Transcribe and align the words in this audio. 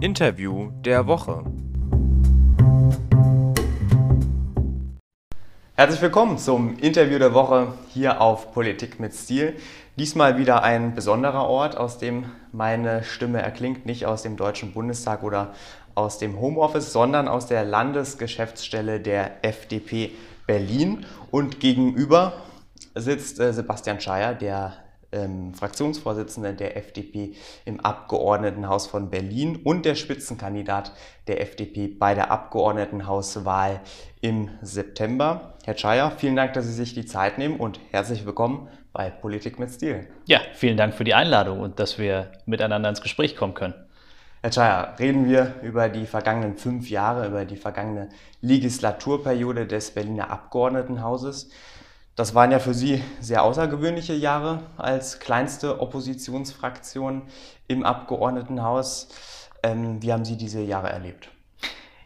Interview 0.00 0.70
der 0.84 1.08
Woche. 1.08 1.44
Herzlich 5.74 6.00
willkommen 6.00 6.38
zum 6.38 6.78
Interview 6.78 7.18
der 7.18 7.34
Woche 7.34 7.74
hier 7.88 8.20
auf 8.20 8.52
Politik 8.52 9.00
mit 9.00 9.12
Stil. 9.12 9.56
Diesmal 9.96 10.38
wieder 10.38 10.62
ein 10.62 10.94
besonderer 10.94 11.48
Ort, 11.48 11.76
aus 11.76 11.98
dem 11.98 12.26
meine 12.52 13.02
Stimme 13.02 13.42
erklingt, 13.42 13.86
nicht 13.86 14.06
aus 14.06 14.22
dem 14.22 14.36
Deutschen 14.36 14.72
Bundestag 14.72 15.24
oder 15.24 15.52
aus 15.96 16.18
dem 16.18 16.38
Homeoffice, 16.38 16.92
sondern 16.92 17.26
aus 17.26 17.46
der 17.46 17.64
Landesgeschäftsstelle 17.64 19.00
der 19.00 19.44
FDP 19.44 20.12
Berlin. 20.46 21.06
Und 21.32 21.58
gegenüber 21.58 22.34
sitzt 22.94 23.40
äh, 23.40 23.52
Sebastian 23.52 24.00
Scheier, 24.00 24.34
der 24.34 24.74
ähm, 25.12 25.54
Fraktionsvorsitzende 25.54 26.54
der 26.54 26.76
FDP 26.76 27.34
im 27.64 27.80
Abgeordnetenhaus 27.80 28.86
von 28.86 29.10
Berlin 29.10 29.56
und 29.56 29.84
der 29.84 29.94
Spitzenkandidat 29.94 30.92
der 31.26 31.40
FDP 31.40 31.88
bei 31.88 32.14
der 32.14 32.30
Abgeordnetenhauswahl 32.30 33.80
im 34.20 34.50
September. 34.62 35.54
Herr 35.64 35.76
Scheier, 35.76 36.10
vielen 36.10 36.36
Dank, 36.36 36.52
dass 36.54 36.66
Sie 36.66 36.72
sich 36.72 36.94
die 36.94 37.06
Zeit 37.06 37.38
nehmen 37.38 37.58
und 37.58 37.80
herzlich 37.90 38.26
willkommen 38.26 38.68
bei 38.92 39.10
Politik 39.10 39.58
mit 39.58 39.70
Stil. 39.70 40.08
Ja, 40.26 40.40
vielen 40.54 40.76
Dank 40.76 40.94
für 40.94 41.04
die 41.04 41.14
Einladung 41.14 41.60
und 41.60 41.78
dass 41.78 41.98
wir 41.98 42.32
miteinander 42.46 42.88
ins 42.88 43.00
Gespräch 43.00 43.36
kommen 43.36 43.54
können. 43.54 43.74
Herr 44.40 44.52
Scheier, 44.52 44.94
reden 44.98 45.28
wir 45.28 45.54
über 45.62 45.88
die 45.88 46.06
vergangenen 46.06 46.56
fünf 46.56 46.90
Jahre, 46.90 47.26
über 47.26 47.44
die 47.44 47.56
vergangene 47.56 48.08
Legislaturperiode 48.40 49.66
des 49.66 49.90
Berliner 49.90 50.30
Abgeordnetenhauses. 50.30 51.50
Das 52.18 52.34
waren 52.34 52.50
ja 52.50 52.58
für 52.58 52.74
Sie 52.74 53.00
sehr 53.20 53.44
außergewöhnliche 53.44 54.12
Jahre 54.12 54.64
als 54.76 55.20
kleinste 55.20 55.80
Oppositionsfraktion 55.80 57.22
im 57.68 57.84
Abgeordnetenhaus. 57.84 59.06
Ähm, 59.62 60.02
wie 60.02 60.12
haben 60.12 60.24
Sie 60.24 60.36
diese 60.36 60.60
Jahre 60.60 60.88
erlebt? 60.88 61.28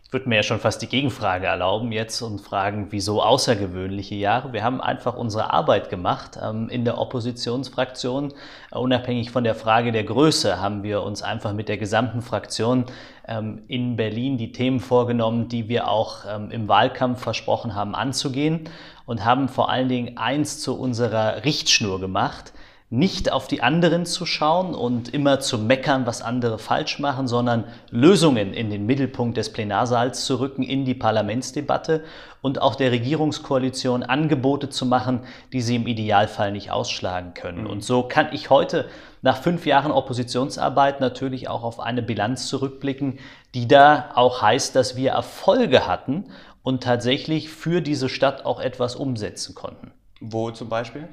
Ich 0.05 0.13
würde 0.13 0.29
mir 0.29 0.37
ja 0.37 0.43
schon 0.43 0.61
fast 0.61 0.83
die 0.83 0.89
Gegenfrage 0.89 1.47
erlauben 1.47 1.91
jetzt 1.91 2.21
und 2.21 2.43
fragen, 2.43 2.89
wieso 2.91 3.23
außergewöhnliche 3.23 4.15
Jahre? 4.15 4.53
Wir 4.53 4.63
haben 4.63 4.83
einfach 4.83 5.17
unsere 5.17 5.51
Arbeit 5.51 5.89
gemacht 5.89 6.39
ähm, 6.43 6.69
in 6.69 6.85
der 6.85 6.99
Oppositionsfraktion. 6.99 8.35
Unabhängig 8.71 9.31
von 9.31 9.45
der 9.45 9.55
Frage 9.55 9.93
der 9.93 10.05
Größe 10.05 10.61
haben 10.61 10.83
wir 10.83 11.03
uns 11.05 11.23
einfach 11.23 11.55
mit 11.55 11.71
der 11.71 11.79
gesamten 11.79 12.21
Fraktion 12.21 12.85
ähm, 13.27 13.63
in 13.67 13.97
Berlin 13.97 14.37
die 14.37 14.53
Themen 14.53 14.81
vorgenommen, 14.81 15.49
die 15.49 15.71
wir 15.71 15.89
auch 15.89 16.27
ähm, 16.29 16.51
im 16.51 16.69
Wahlkampf 16.69 17.23
versprochen 17.23 17.75
haben 17.75 17.95
anzugehen 17.95 18.69
und 19.07 19.25
haben 19.25 19.49
vor 19.49 19.71
allen 19.71 19.89
Dingen 19.89 20.17
eins 20.17 20.61
zu 20.61 20.79
unserer 20.79 21.45
Richtschnur 21.45 22.01
gemacht, 22.01 22.53
nicht 22.93 23.33
auf 23.33 23.49
die 23.49 23.63
anderen 23.63 24.05
zu 24.05 24.27
schauen 24.27 24.75
und 24.75 25.15
immer 25.15 25.41
zu 25.41 25.57
meckern, 25.57 26.05
was 26.05 26.21
andere 26.21 26.59
falsch 26.59 26.99
machen, 26.99 27.27
sondern 27.27 27.65
Lösungen 27.91 28.53
in 28.53 28.69
den 28.69 28.85
Mittelpunkt 28.85 29.39
des 29.39 29.51
Plenarsaals 29.51 30.27
zu 30.27 30.41
rücken, 30.41 30.63
in 30.63 30.85
die 30.85 30.93
Parlamentsdebatte 30.93 32.05
und 32.43 32.61
auch 32.61 32.75
der 32.75 32.93
Regierungskoalition 32.93 34.03
Angebote 34.03 34.69
zu 34.69 34.85
machen, 34.85 35.21
die 35.55 35.63
sie 35.63 35.77
im 35.77 35.87
Idealfall 35.87 36.53
nicht 36.53 36.71
ausschlagen 36.71 37.33
können. 37.33 37.63
Mhm. 37.63 37.71
Und 37.71 37.83
so 37.83 38.03
kann 38.03 38.27
ich 38.33 38.51
heute 38.51 38.85
nach 39.23 39.39
fünf 39.39 39.65
Jahren 39.65 39.91
Oppositionsarbeit 39.91 41.01
natürlich 41.01 41.49
auch 41.49 41.63
auf 41.63 41.81
eine 41.81 42.03
Bilanz 42.03 42.47
zurückblicken, 42.49 43.19
die 43.55 43.69
da 43.69 44.11
auch 44.17 44.43
heißt, 44.43 44.77
dass 44.77 44.97
wir 44.97 45.13
Erfolge 45.13 45.87
hatten 45.87 46.27
und 46.63 46.83
tatsächlich 46.83 47.49
für 47.49 47.81
diese 47.81 48.09
Stadt 48.09 48.45
auch 48.45 48.61
etwas 48.61 48.97
umsetzen 48.97 49.55
konnten. 49.55 49.93
Wo 50.25 50.53
zum 50.53 50.69
Beispiel? 50.69 51.09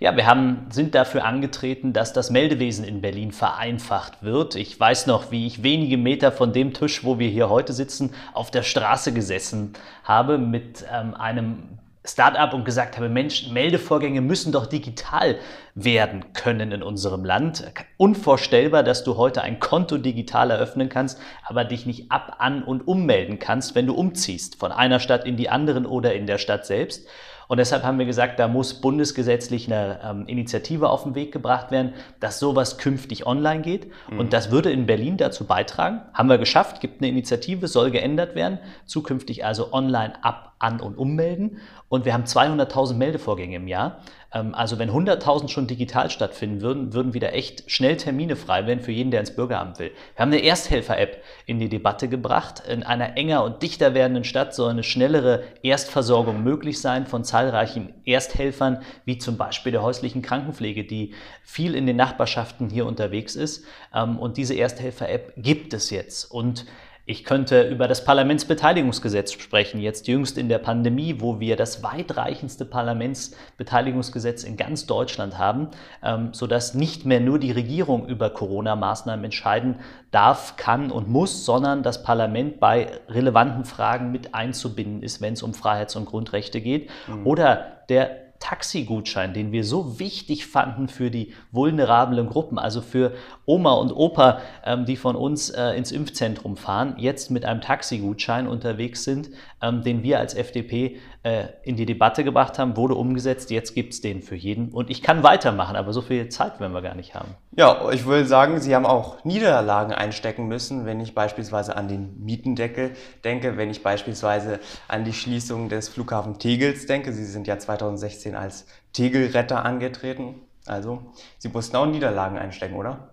Ja, 0.00 0.14
wir 0.16 0.26
haben, 0.26 0.66
sind 0.70 0.94
dafür 0.94 1.24
angetreten, 1.24 1.94
dass 1.94 2.12
das 2.12 2.28
Meldewesen 2.28 2.84
in 2.84 3.00
Berlin 3.00 3.32
vereinfacht 3.32 4.22
wird. 4.22 4.54
Ich 4.54 4.78
weiß 4.78 5.06
noch, 5.06 5.30
wie 5.30 5.46
ich 5.46 5.62
wenige 5.62 5.96
Meter 5.96 6.30
von 6.30 6.52
dem 6.52 6.74
Tisch, 6.74 7.02
wo 7.02 7.18
wir 7.18 7.30
hier 7.30 7.48
heute 7.48 7.72
sitzen, 7.72 8.12
auf 8.34 8.50
der 8.50 8.62
Straße 8.62 9.14
gesessen 9.14 9.72
habe 10.04 10.36
mit 10.36 10.84
ähm, 10.92 11.14
einem 11.14 11.78
Start-up 12.12 12.54
und 12.54 12.64
gesagt 12.64 12.96
habe, 12.96 13.08
Mensch, 13.08 13.48
Meldevorgänge 13.50 14.20
müssen 14.20 14.52
doch 14.52 14.66
digital 14.66 15.38
werden 15.74 16.32
können 16.32 16.72
in 16.72 16.82
unserem 16.82 17.24
Land. 17.24 17.64
Unvorstellbar, 17.96 18.82
dass 18.82 19.04
du 19.04 19.16
heute 19.16 19.42
ein 19.42 19.60
Konto 19.60 19.98
digital 19.98 20.50
eröffnen 20.50 20.88
kannst, 20.88 21.20
aber 21.44 21.64
dich 21.64 21.86
nicht 21.86 22.10
ab, 22.10 22.36
an 22.38 22.62
und 22.62 22.86
ummelden 22.88 23.38
kannst, 23.38 23.74
wenn 23.74 23.86
du 23.86 23.94
umziehst 23.94 24.56
von 24.56 24.72
einer 24.72 25.00
Stadt 25.00 25.24
in 25.24 25.36
die 25.36 25.48
anderen 25.48 25.86
oder 25.86 26.14
in 26.14 26.26
der 26.26 26.38
Stadt 26.38 26.66
selbst. 26.66 27.06
Und 27.50 27.56
deshalb 27.56 27.82
haben 27.82 27.98
wir 27.98 28.06
gesagt, 28.06 28.38
da 28.38 28.46
muss 28.46 28.74
bundesgesetzlich 28.74 29.66
eine 29.66 29.98
ähm, 30.04 30.26
Initiative 30.28 30.88
auf 30.88 31.02
den 31.02 31.16
Weg 31.16 31.32
gebracht 31.32 31.72
werden, 31.72 31.94
dass 32.20 32.38
sowas 32.38 32.78
künftig 32.78 33.26
online 33.26 33.62
geht. 33.62 33.90
Mhm. 34.08 34.20
Und 34.20 34.32
das 34.32 34.52
würde 34.52 34.70
in 34.70 34.86
Berlin 34.86 35.16
dazu 35.16 35.48
beitragen. 35.48 36.00
Haben 36.14 36.28
wir 36.28 36.38
geschafft, 36.38 36.80
gibt 36.80 37.00
eine 37.00 37.08
Initiative, 37.08 37.66
soll 37.66 37.90
geändert 37.90 38.36
werden. 38.36 38.60
Zukünftig 38.86 39.44
also 39.44 39.72
online 39.72 40.12
ab, 40.22 40.49
an 40.60 40.78
und 40.80 40.96
ummelden. 40.96 41.58
Und 41.88 42.04
wir 42.04 42.12
haben 42.12 42.24
200.000 42.24 42.94
Meldevorgänge 42.94 43.56
im 43.56 43.66
Jahr. 43.66 44.02
Ähm, 44.32 44.54
also 44.54 44.78
wenn 44.78 44.90
100.000 44.90 45.48
schon 45.48 45.66
digital 45.66 46.10
stattfinden 46.10 46.60
würden, 46.60 46.92
würden 46.92 47.14
wieder 47.14 47.32
echt 47.32 47.68
schnell 47.68 47.96
Termine 47.96 48.36
frei 48.36 48.66
werden 48.66 48.80
für 48.80 48.92
jeden, 48.92 49.10
der 49.10 49.20
ins 49.20 49.34
Bürgeramt 49.34 49.78
will. 49.78 49.90
Wir 50.14 50.22
haben 50.22 50.32
eine 50.32 50.44
Ersthelfer-App 50.44 51.22
in 51.46 51.58
die 51.58 51.68
Debatte 51.68 52.08
gebracht. 52.08 52.62
In 52.68 52.82
einer 52.82 53.16
enger 53.16 53.42
und 53.42 53.62
dichter 53.62 53.94
werdenden 53.94 54.24
Stadt 54.24 54.54
soll 54.54 54.70
eine 54.70 54.84
schnellere 54.84 55.44
Erstversorgung 55.62 56.44
möglich 56.44 56.80
sein 56.80 57.06
von 57.06 57.24
zahlreichen 57.24 57.94
Ersthelfern, 58.04 58.82
wie 59.04 59.18
zum 59.18 59.36
Beispiel 59.36 59.72
der 59.72 59.82
häuslichen 59.82 60.22
Krankenpflege, 60.22 60.84
die 60.84 61.14
viel 61.42 61.74
in 61.74 61.86
den 61.86 61.96
Nachbarschaften 61.96 62.68
hier 62.68 62.86
unterwegs 62.86 63.34
ist. 63.34 63.64
Ähm, 63.94 64.18
und 64.18 64.36
diese 64.36 64.54
Ersthelfer-App 64.54 65.32
gibt 65.38 65.72
es 65.72 65.90
jetzt. 65.90 66.30
Und 66.30 66.66
ich 67.10 67.24
könnte 67.24 67.62
über 67.62 67.88
das 67.88 68.04
Parlamentsbeteiligungsgesetz 68.04 69.32
sprechen, 69.32 69.80
jetzt 69.80 70.06
jüngst 70.06 70.38
in 70.38 70.48
der 70.48 70.58
Pandemie, 70.58 71.16
wo 71.18 71.40
wir 71.40 71.56
das 71.56 71.82
weitreichendste 71.82 72.64
Parlamentsbeteiligungsgesetz 72.64 74.44
in 74.44 74.56
ganz 74.56 74.86
Deutschland 74.86 75.36
haben, 75.36 75.70
ähm, 76.04 76.28
sodass 76.32 76.74
nicht 76.74 77.06
mehr 77.06 77.18
nur 77.18 77.40
die 77.40 77.50
Regierung 77.50 78.06
über 78.06 78.30
Corona-Maßnahmen 78.30 79.24
entscheiden 79.24 79.80
darf, 80.12 80.54
kann 80.56 80.92
und 80.92 81.08
muss, 81.08 81.44
sondern 81.44 81.82
das 81.82 82.04
Parlament 82.04 82.60
bei 82.60 82.92
relevanten 83.08 83.64
Fragen 83.64 84.12
mit 84.12 84.36
einzubinden 84.36 85.02
ist, 85.02 85.20
wenn 85.20 85.32
es 85.32 85.42
um 85.42 85.52
Freiheits- 85.52 85.96
und 85.96 86.04
Grundrechte 86.04 86.60
geht. 86.60 86.90
Mhm. 87.08 87.26
Oder 87.26 87.82
der 87.88 88.29
Taxigutschein, 88.40 89.34
den 89.34 89.52
wir 89.52 89.64
so 89.64 90.00
wichtig 90.00 90.46
fanden 90.46 90.88
für 90.88 91.10
die 91.10 91.34
vulnerablen 91.52 92.26
Gruppen, 92.26 92.58
also 92.58 92.80
für 92.80 93.12
Oma 93.44 93.74
und 93.74 93.92
Opa, 93.92 94.40
ähm, 94.64 94.86
die 94.86 94.96
von 94.96 95.14
uns 95.14 95.50
äh, 95.50 95.70
ins 95.76 95.92
Impfzentrum 95.92 96.56
fahren, 96.56 96.94
jetzt 96.96 97.30
mit 97.30 97.44
einem 97.44 97.60
Taxigutschein 97.60 98.48
unterwegs 98.48 99.04
sind, 99.04 99.30
ähm, 99.62 99.82
den 99.82 100.02
wir 100.02 100.18
als 100.18 100.34
FDP 100.34 100.96
äh, 101.22 101.48
in 101.62 101.76
die 101.76 101.84
Debatte 101.84 102.24
gebracht 102.24 102.58
haben, 102.58 102.76
wurde 102.76 102.94
umgesetzt. 102.94 103.50
Jetzt 103.50 103.74
gibt 103.74 103.92
es 103.92 104.00
den 104.00 104.22
für 104.22 104.36
jeden. 104.36 104.70
Und 104.70 104.88
ich 104.88 105.02
kann 105.02 105.22
weitermachen, 105.22 105.76
aber 105.76 105.92
so 105.92 106.00
viel 106.00 106.28
Zeit 106.30 106.60
werden 106.60 106.72
wir 106.72 106.80
gar 106.80 106.94
nicht 106.94 107.14
haben. 107.14 107.34
Ja, 107.56 107.90
ich 107.90 108.06
will 108.06 108.24
sagen, 108.24 108.58
Sie 108.60 108.74
haben 108.74 108.86
auch 108.86 109.22
Niederlagen 109.24 109.92
einstecken 109.92 110.48
müssen, 110.48 110.86
wenn 110.86 110.98
ich 111.00 111.14
beispielsweise 111.14 111.76
an 111.76 111.88
den 111.88 112.24
Mietendeckel 112.24 112.92
denke, 113.22 113.56
wenn 113.56 113.70
ich 113.70 113.82
beispielsweise 113.82 114.60
an 114.88 115.04
die 115.04 115.12
Schließung 115.12 115.68
des 115.68 115.90
Flughafen 115.90 116.38
Tegels 116.38 116.86
denke. 116.86 117.12
Sie 117.12 117.24
sind 117.24 117.46
ja 117.46 117.58
2016 117.58 118.34
als 118.34 118.66
Tegelretter 118.92 119.64
angetreten. 119.64 120.36
Also, 120.66 121.12
Sie 121.38 121.48
mussten 121.48 121.76
auch 121.76 121.86
Niederlagen 121.86 122.38
einstecken, 122.38 122.76
oder? 122.76 123.09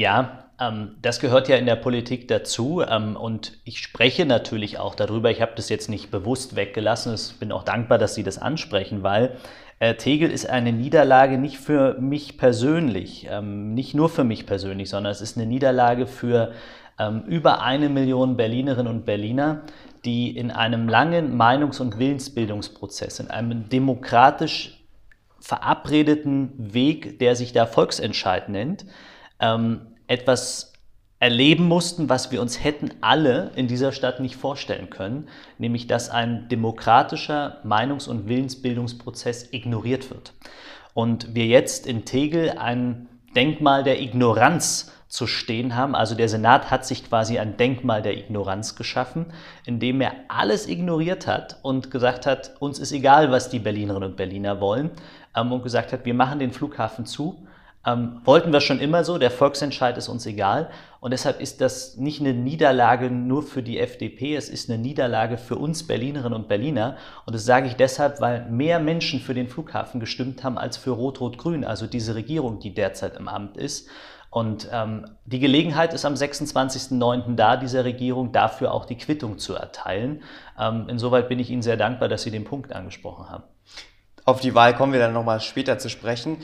Ja, 0.00 0.44
ähm, 0.58 0.96
das 1.02 1.20
gehört 1.20 1.48
ja 1.48 1.56
in 1.56 1.66
der 1.66 1.76
Politik 1.76 2.26
dazu 2.26 2.80
ähm, 2.80 3.16
und 3.16 3.58
ich 3.64 3.80
spreche 3.80 4.24
natürlich 4.24 4.78
auch 4.78 4.94
darüber. 4.94 5.30
Ich 5.30 5.42
habe 5.42 5.52
das 5.56 5.68
jetzt 5.68 5.90
nicht 5.90 6.10
bewusst 6.10 6.56
weggelassen. 6.56 7.12
Ich 7.14 7.38
bin 7.38 7.52
auch 7.52 7.64
dankbar, 7.64 7.98
dass 7.98 8.14
Sie 8.14 8.22
das 8.22 8.38
ansprechen, 8.38 9.02
weil 9.02 9.36
äh, 9.78 9.96
Tegel 9.96 10.30
ist 10.30 10.48
eine 10.48 10.72
Niederlage 10.72 11.36
nicht 11.36 11.58
für 11.58 12.00
mich 12.00 12.38
persönlich, 12.38 13.28
ähm, 13.30 13.74
nicht 13.74 13.92
nur 13.92 14.08
für 14.08 14.24
mich 14.24 14.46
persönlich, 14.46 14.88
sondern 14.88 15.10
es 15.10 15.20
ist 15.20 15.36
eine 15.36 15.44
Niederlage 15.44 16.06
für 16.06 16.52
über 17.28 17.62
eine 17.62 17.88
Million 17.88 18.36
Berlinerinnen 18.36 18.92
und 18.92 19.06
Berliner, 19.06 19.62
die 20.04 20.36
in 20.36 20.50
einem 20.50 20.86
langen 20.86 21.34
Meinungs- 21.34 21.80
und 21.80 21.98
Willensbildungsprozess, 21.98 23.20
in 23.20 23.30
einem 23.30 23.70
demokratisch 23.70 24.84
verabredeten 25.40 26.52
Weg, 26.58 27.18
der 27.18 27.36
sich 27.36 27.54
da 27.54 27.64
Volksentscheid 27.64 28.50
nennt, 28.50 28.84
etwas 30.10 30.72
erleben 31.20 31.68
mussten, 31.68 32.08
was 32.08 32.32
wir 32.32 32.40
uns 32.40 32.64
hätten 32.64 32.90
alle 33.00 33.52
in 33.54 33.68
dieser 33.68 33.92
Stadt 33.92 34.18
nicht 34.18 34.34
vorstellen 34.34 34.90
können, 34.90 35.28
nämlich 35.58 35.86
dass 35.86 36.10
ein 36.10 36.48
demokratischer 36.48 37.58
Meinungs- 37.62 38.08
und 38.08 38.26
Willensbildungsprozess 38.26 39.52
ignoriert 39.52 40.10
wird. 40.10 40.32
Und 40.94 41.34
wir 41.34 41.46
jetzt 41.46 41.86
in 41.86 42.04
Tegel 42.04 42.50
ein 42.58 43.08
Denkmal 43.36 43.84
der 43.84 44.00
Ignoranz 44.00 44.92
zu 45.06 45.28
stehen 45.28 45.76
haben. 45.76 45.94
Also 45.94 46.16
der 46.16 46.28
Senat 46.28 46.70
hat 46.70 46.84
sich 46.84 47.06
quasi 47.06 47.38
ein 47.38 47.56
Denkmal 47.56 48.02
der 48.02 48.16
Ignoranz 48.16 48.74
geschaffen, 48.74 49.26
indem 49.64 50.00
er 50.00 50.12
alles 50.28 50.68
ignoriert 50.68 51.28
hat 51.28 51.58
und 51.62 51.92
gesagt 51.92 52.26
hat, 52.26 52.56
uns 52.58 52.80
ist 52.80 52.92
egal, 52.92 53.30
was 53.30 53.50
die 53.50 53.60
Berlinerinnen 53.60 54.10
und 54.10 54.16
Berliner 54.16 54.60
wollen, 54.60 54.90
ähm, 55.36 55.52
und 55.52 55.62
gesagt 55.62 55.92
hat, 55.92 56.04
wir 56.04 56.14
machen 56.14 56.40
den 56.40 56.52
Flughafen 56.52 57.06
zu 57.06 57.46
Ähm, 57.86 58.20
wollten 58.24 58.52
wir 58.52 58.60
schon 58.60 58.78
immer 58.78 59.04
so, 59.04 59.16
der 59.16 59.30
Volksentscheid 59.30 59.96
ist 59.96 60.08
uns 60.08 60.26
egal. 60.26 60.70
Und 61.00 61.12
deshalb 61.12 61.40
ist 61.40 61.62
das 61.62 61.96
nicht 61.96 62.20
eine 62.20 62.34
Niederlage 62.34 63.10
nur 63.10 63.42
für 63.42 63.62
die 63.62 63.78
FDP, 63.78 64.36
es 64.36 64.50
ist 64.50 64.68
eine 64.68 64.78
Niederlage 64.78 65.38
für 65.38 65.56
uns 65.56 65.86
Berlinerinnen 65.86 66.34
und 66.34 66.48
Berliner. 66.48 66.98
Und 67.24 67.34
das 67.34 67.46
sage 67.46 67.68
ich 67.68 67.76
deshalb, 67.76 68.20
weil 68.20 68.44
mehr 68.50 68.80
Menschen 68.80 69.18
für 69.18 69.32
den 69.32 69.48
Flughafen 69.48 69.98
gestimmt 69.98 70.44
haben 70.44 70.58
als 70.58 70.76
für 70.76 70.90
Rot-Rot-Grün, 70.90 71.64
also 71.64 71.86
diese 71.86 72.14
Regierung, 72.14 72.60
die 72.60 72.74
derzeit 72.74 73.16
im 73.16 73.28
Amt 73.28 73.56
ist. 73.56 73.88
Und 74.28 74.68
ähm, 74.70 75.06
die 75.24 75.40
Gelegenheit 75.40 75.92
ist 75.92 76.04
am 76.04 76.14
26.09. 76.14 77.34
da, 77.34 77.56
dieser 77.56 77.84
Regierung 77.84 78.30
dafür 78.30 78.72
auch 78.72 78.84
die 78.84 78.96
Quittung 78.96 79.38
zu 79.38 79.54
erteilen. 79.54 80.22
Ähm, 80.58 80.86
insoweit 80.88 81.28
bin 81.28 81.38
ich 81.38 81.50
Ihnen 81.50 81.62
sehr 81.62 81.76
dankbar, 81.76 82.08
dass 82.08 82.22
Sie 82.22 82.30
den 82.30 82.44
Punkt 82.44 82.72
angesprochen 82.72 83.28
haben. 83.28 83.44
Auf 84.26 84.40
die 84.40 84.54
Wahl 84.54 84.76
kommen 84.76 84.92
wir 84.92 85.00
dann 85.00 85.14
nochmal 85.14 85.40
später 85.40 85.78
zu 85.78 85.88
sprechen. 85.88 86.36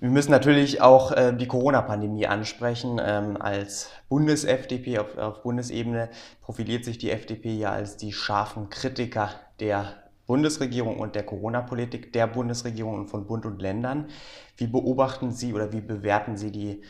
Wir 0.00 0.08
müssen 0.08 0.30
natürlich 0.30 0.80
auch 0.80 1.12
äh, 1.12 1.36
die 1.36 1.46
Corona-Pandemie 1.46 2.26
ansprechen. 2.26 2.98
Ähm, 3.04 3.36
als 3.38 3.90
Bundes-FDP 4.08 4.98
auf, 4.98 5.18
auf, 5.18 5.42
Bundesebene 5.42 6.08
profiliert 6.40 6.86
sich 6.86 6.96
die 6.96 7.10
FDP 7.10 7.52
ja 7.54 7.72
als 7.72 7.98
die 7.98 8.14
scharfen 8.14 8.70
Kritiker 8.70 9.28
der 9.60 9.96
Bundesregierung 10.26 10.98
und 10.98 11.16
der 11.16 11.24
Corona-Politik 11.24 12.14
der 12.14 12.26
Bundesregierung 12.28 12.94
und 12.94 13.08
von 13.08 13.26
Bund 13.26 13.44
und 13.44 13.60
Ländern. 13.60 14.08
Wie 14.56 14.68
beobachten 14.68 15.32
Sie 15.32 15.52
oder 15.52 15.70
wie 15.74 15.82
bewerten 15.82 16.38
Sie 16.38 16.50
die, 16.50 16.82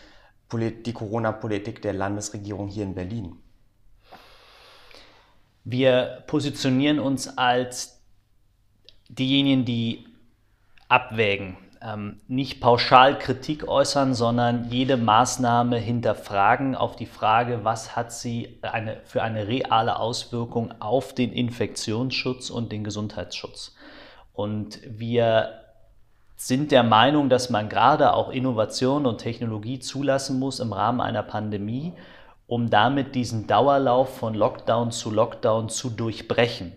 die 0.52 0.92
Corona-Politik 0.92 1.82
der 1.82 1.94
Landesregierung 1.94 2.68
hier 2.68 2.84
in 2.84 2.94
Berlin? 2.94 3.34
Wir 5.64 6.22
positionieren 6.28 7.00
uns 7.00 7.36
als 7.36 8.04
diejenigen, 9.08 9.64
die 9.64 10.06
abwägen 10.88 11.56
ähm, 11.82 12.20
nicht 12.28 12.60
pauschal 12.60 13.18
Kritik 13.18 13.66
äußern, 13.66 14.14
sondern 14.14 14.70
jede 14.70 14.96
Maßnahme 14.96 15.78
hinterfragen 15.78 16.74
auf 16.74 16.96
die 16.96 17.06
Frage, 17.06 17.60
was 17.62 17.96
hat 17.96 18.12
sie 18.12 18.58
eine, 18.62 18.98
für 19.04 19.22
eine 19.22 19.48
reale 19.48 19.98
Auswirkung 19.98 20.74
auf 20.80 21.14
den 21.14 21.32
Infektionsschutz 21.32 22.50
und 22.50 22.70
den 22.70 22.84
Gesundheitsschutz. 22.84 23.74
Und 24.34 24.80
wir 24.86 25.60
sind 26.36 26.72
der 26.72 26.82
Meinung, 26.82 27.28
dass 27.28 27.50
man 27.50 27.68
gerade 27.68 28.14
auch 28.14 28.30
Innovation 28.30 29.06
und 29.06 29.18
Technologie 29.18 29.78
zulassen 29.78 30.38
muss 30.38 30.60
im 30.60 30.72
Rahmen 30.72 31.00
einer 31.00 31.22
Pandemie, 31.22 31.92
um 32.46 32.68
damit 32.70 33.14
diesen 33.14 33.46
Dauerlauf 33.46 34.18
von 34.18 34.34
Lockdown 34.34 34.90
zu 34.90 35.10
Lockdown 35.10 35.68
zu 35.68 35.90
durchbrechen. 35.90 36.72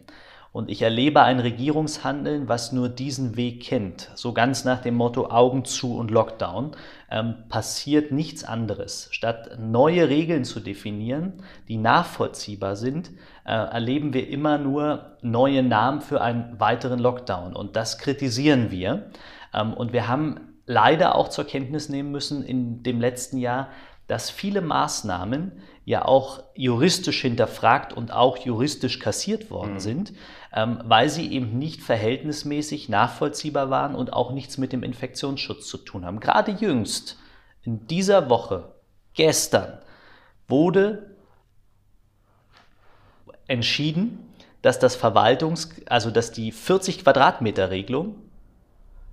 Und 0.54 0.70
ich 0.70 0.84
erlebe 0.84 1.24
ein 1.24 1.40
Regierungshandeln, 1.40 2.48
was 2.48 2.72
nur 2.72 2.88
diesen 2.88 3.36
Weg 3.36 3.64
kennt. 3.64 4.12
So 4.14 4.34
ganz 4.34 4.66
nach 4.66 4.82
dem 4.82 4.94
Motto 4.94 5.32
Augen 5.32 5.66
zu 5.66 5.98
und 5.98 6.12
Lockdown 6.12 6.76
ähm, 7.10 7.36
passiert 7.50 8.12
nichts 8.12 8.44
anderes. 8.44 9.08
Statt 9.10 9.58
neue 9.60 10.10
Regeln 10.10 10.46
zu 10.46 10.60
definieren, 10.60 11.34
die 11.68 11.78
nachvollziehbar 11.78 12.76
sind, 12.76 13.10
äh, 13.46 13.52
erleben 13.52 14.14
wir 14.14 14.30
immer 14.30 14.60
nur 14.60 15.18
neue 15.24 15.64
Namen 15.64 16.02
für 16.02 16.22
einen 16.22 16.60
weiteren 16.60 17.00
Lockdown. 17.00 17.56
Und 17.56 17.76
das 17.76 17.98
kritisieren 17.98 18.70
wir. 18.70 19.10
Ähm, 19.56 19.74
und 19.74 19.92
wir 19.92 20.08
haben 20.08 20.54
leider 20.68 21.16
auch 21.16 21.30
zur 21.30 21.46
Kenntnis 21.46 21.90
nehmen 21.90 22.12
müssen 22.12 22.44
in 22.44 22.84
dem 22.84 23.02
letzten 23.02 23.38
Jahr, 23.38 23.70
dass 24.08 24.30
viele 24.30 24.62
Maßnahmen 24.62 25.54
ja 25.86 26.06
auch 26.06 26.44
juristisch 26.56 27.22
hinterfragt 27.22 27.94
und 27.94 28.12
auch 28.12 28.38
juristisch 28.38 29.00
kassiert 29.00 29.50
worden 29.50 29.74
mhm. 29.74 29.80
sind, 29.80 30.14
ähm, 30.54 30.80
weil 30.86 31.10
sie 31.10 31.32
eben 31.32 31.58
nicht 31.58 31.82
verhältnismäßig 31.82 32.90
nachvollziehbar 32.90 33.70
waren 33.70 33.96
und 33.96 34.14
auch 34.14 34.32
nichts 34.32 34.58
mit 34.58 34.72
dem 34.72 34.84
Infektionsschutz 34.84 35.68
zu 35.68 35.78
tun 35.78 36.06
haben. 36.06 36.20
Gerade 36.20 36.52
jüngst, 36.52 37.18
in 37.64 37.88
dieser 37.88 38.30
Woche, 38.30 38.74
gestern, 39.14 39.80
wurde 40.48 41.16
entschieden, 43.48 44.20
dass 44.62 44.80
das 44.80 44.96
Verwaltungs-, 44.96 45.86
also 45.88 46.12
dass 46.12 46.32
die 46.32 46.52
40 46.52 47.04
Quadratmeter 47.04 47.70
Regelung 47.70 48.16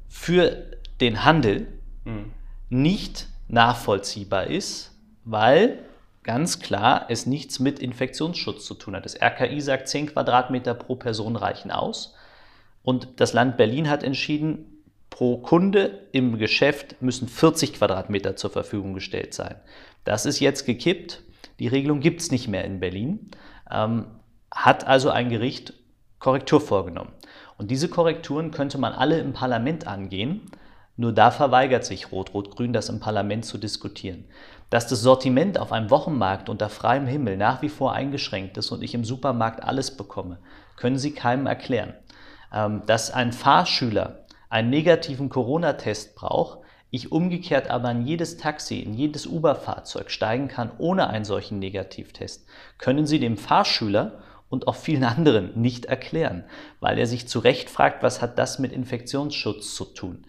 für 0.08 0.66
den 1.00 1.24
Handel 1.24 1.66
mhm. 2.04 2.32
nicht 2.68 3.29
nachvollziehbar 3.50 4.46
ist, 4.46 4.92
weil 5.24 5.84
ganz 6.22 6.60
klar 6.60 7.06
es 7.08 7.26
nichts 7.26 7.58
mit 7.58 7.78
Infektionsschutz 7.78 8.64
zu 8.64 8.74
tun 8.74 8.94
hat. 8.94 9.04
Das 9.04 9.20
RKI 9.20 9.60
sagt, 9.60 9.88
10 9.88 10.12
Quadratmeter 10.12 10.74
pro 10.74 10.96
Person 10.96 11.36
reichen 11.36 11.70
aus. 11.70 12.14
Und 12.82 13.08
das 13.16 13.32
Land 13.32 13.56
Berlin 13.56 13.90
hat 13.90 14.02
entschieden, 14.02 14.82
pro 15.10 15.38
Kunde 15.38 16.06
im 16.12 16.38
Geschäft 16.38 17.02
müssen 17.02 17.28
40 17.28 17.74
Quadratmeter 17.74 18.36
zur 18.36 18.50
Verfügung 18.50 18.94
gestellt 18.94 19.34
sein. 19.34 19.56
Das 20.04 20.24
ist 20.24 20.40
jetzt 20.40 20.64
gekippt. 20.64 21.22
Die 21.58 21.68
Regelung 21.68 22.00
gibt 22.00 22.20
es 22.22 22.30
nicht 22.30 22.48
mehr 22.48 22.64
in 22.64 22.80
Berlin. 22.80 23.30
Ähm, 23.70 24.06
hat 24.50 24.86
also 24.86 25.10
ein 25.10 25.28
Gericht 25.28 25.74
Korrektur 26.20 26.60
vorgenommen. 26.60 27.12
Und 27.58 27.70
diese 27.70 27.88
Korrekturen 27.88 28.50
könnte 28.50 28.78
man 28.78 28.92
alle 28.92 29.18
im 29.18 29.32
Parlament 29.32 29.86
angehen. 29.86 30.50
Nur 31.00 31.12
da 31.14 31.30
verweigert 31.30 31.86
sich 31.86 32.12
Rot-Rot-Grün, 32.12 32.74
das 32.74 32.90
im 32.90 33.00
Parlament 33.00 33.46
zu 33.46 33.56
diskutieren. 33.56 34.26
Dass 34.68 34.86
das 34.86 35.00
Sortiment 35.00 35.58
auf 35.58 35.72
einem 35.72 35.88
Wochenmarkt 35.88 36.50
unter 36.50 36.68
freiem 36.68 37.06
Himmel 37.06 37.38
nach 37.38 37.62
wie 37.62 37.70
vor 37.70 37.94
eingeschränkt 37.94 38.58
ist 38.58 38.70
und 38.70 38.82
ich 38.82 38.92
im 38.92 39.06
Supermarkt 39.06 39.64
alles 39.64 39.96
bekomme, 39.96 40.40
können 40.76 40.98
Sie 40.98 41.14
keinem 41.14 41.46
erklären. 41.46 41.94
Ähm, 42.52 42.82
dass 42.84 43.10
ein 43.10 43.32
Fahrschüler 43.32 44.26
einen 44.50 44.68
negativen 44.68 45.30
Corona-Test 45.30 46.16
braucht, 46.16 46.58
ich 46.90 47.10
umgekehrt 47.10 47.70
aber 47.70 47.90
in 47.92 48.06
jedes 48.06 48.36
Taxi, 48.36 48.80
in 48.80 48.92
jedes 48.92 49.26
Uber-Fahrzeug 49.26 50.10
steigen 50.10 50.48
kann 50.48 50.70
ohne 50.76 51.08
einen 51.08 51.24
solchen 51.24 51.60
Negativtest, 51.60 52.46
können 52.76 53.06
Sie 53.06 53.18
dem 53.18 53.38
Fahrschüler 53.38 54.20
und 54.50 54.66
auch 54.66 54.74
vielen 54.74 55.04
anderen 55.04 55.58
nicht 55.58 55.86
erklären, 55.86 56.44
weil 56.80 56.98
er 56.98 57.06
sich 57.06 57.26
zu 57.26 57.38
Recht 57.38 57.70
fragt, 57.70 58.02
was 58.02 58.20
hat 58.20 58.38
das 58.38 58.58
mit 58.58 58.72
Infektionsschutz 58.72 59.74
zu 59.74 59.84
tun? 59.86 60.26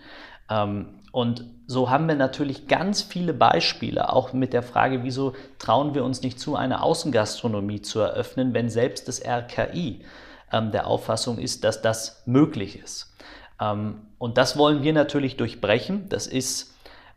Ähm, 0.50 1.00
und 1.12 1.46
so 1.68 1.90
haben 1.90 2.08
wir 2.08 2.16
natürlich 2.16 2.68
ganz 2.68 3.02
viele 3.02 3.34
Beispiele, 3.34 4.12
auch 4.12 4.34
mit 4.34 4.54
der 4.54 4.64
Frage, 4.64 5.04
wieso 5.04 5.34
trauen 5.60 5.94
wir 5.94 6.04
uns 6.04 6.22
nicht 6.22 6.40
zu, 6.40 6.56
eine 6.56 6.82
Außengastronomie 6.82 7.82
zu 7.82 8.00
eröffnen, 8.00 8.54
wenn 8.54 8.70
selbst 8.70 9.08
das 9.08 9.22
RKI 9.26 10.06
ähm, 10.52 10.72
der 10.72 10.88
Auffassung 10.88 11.38
ist, 11.38 11.64
dass 11.64 11.82
das 11.82 12.24
möglich 12.26 12.80
ist. 12.80 13.14
Ähm, 13.60 14.02
und 14.18 14.38
das 14.38 14.58
wollen 14.58 14.84
wir 14.84 14.94
natürlich 14.94 15.38
durchbrechen. 15.38 16.10
Das 16.10 16.28
ist 16.28 16.70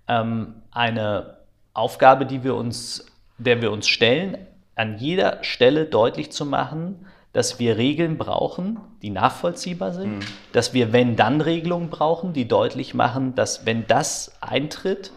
eine 0.07 1.39
Aufgabe, 1.73 2.27
die 2.27 2.45
wir 2.45 2.57
uns, 2.57 3.07
der 3.39 3.63
wir 3.63 3.73
uns 3.73 3.89
stellen, 3.89 4.37
an 4.75 4.99
jeder 4.99 5.43
Stelle 5.43 5.87
deutlich 5.87 6.31
zu 6.31 6.45
machen, 6.45 7.07
dass 7.35 7.59
wir 7.59 7.77
Regeln 7.77 8.17
brauchen, 8.17 8.79
die 9.03 9.11
nachvollziehbar 9.11 9.93
sind, 9.93 10.19
mhm. 10.19 10.27
dass 10.53 10.73
wir 10.73 10.93
Wenn-Dann-Regelungen 10.93 11.91
brauchen, 11.91 12.33
die 12.33 12.47
deutlich 12.47 12.95
machen, 12.95 13.35
dass 13.35 13.67
wenn 13.67 13.87
das 13.89 14.33
eintritt, 14.41 15.11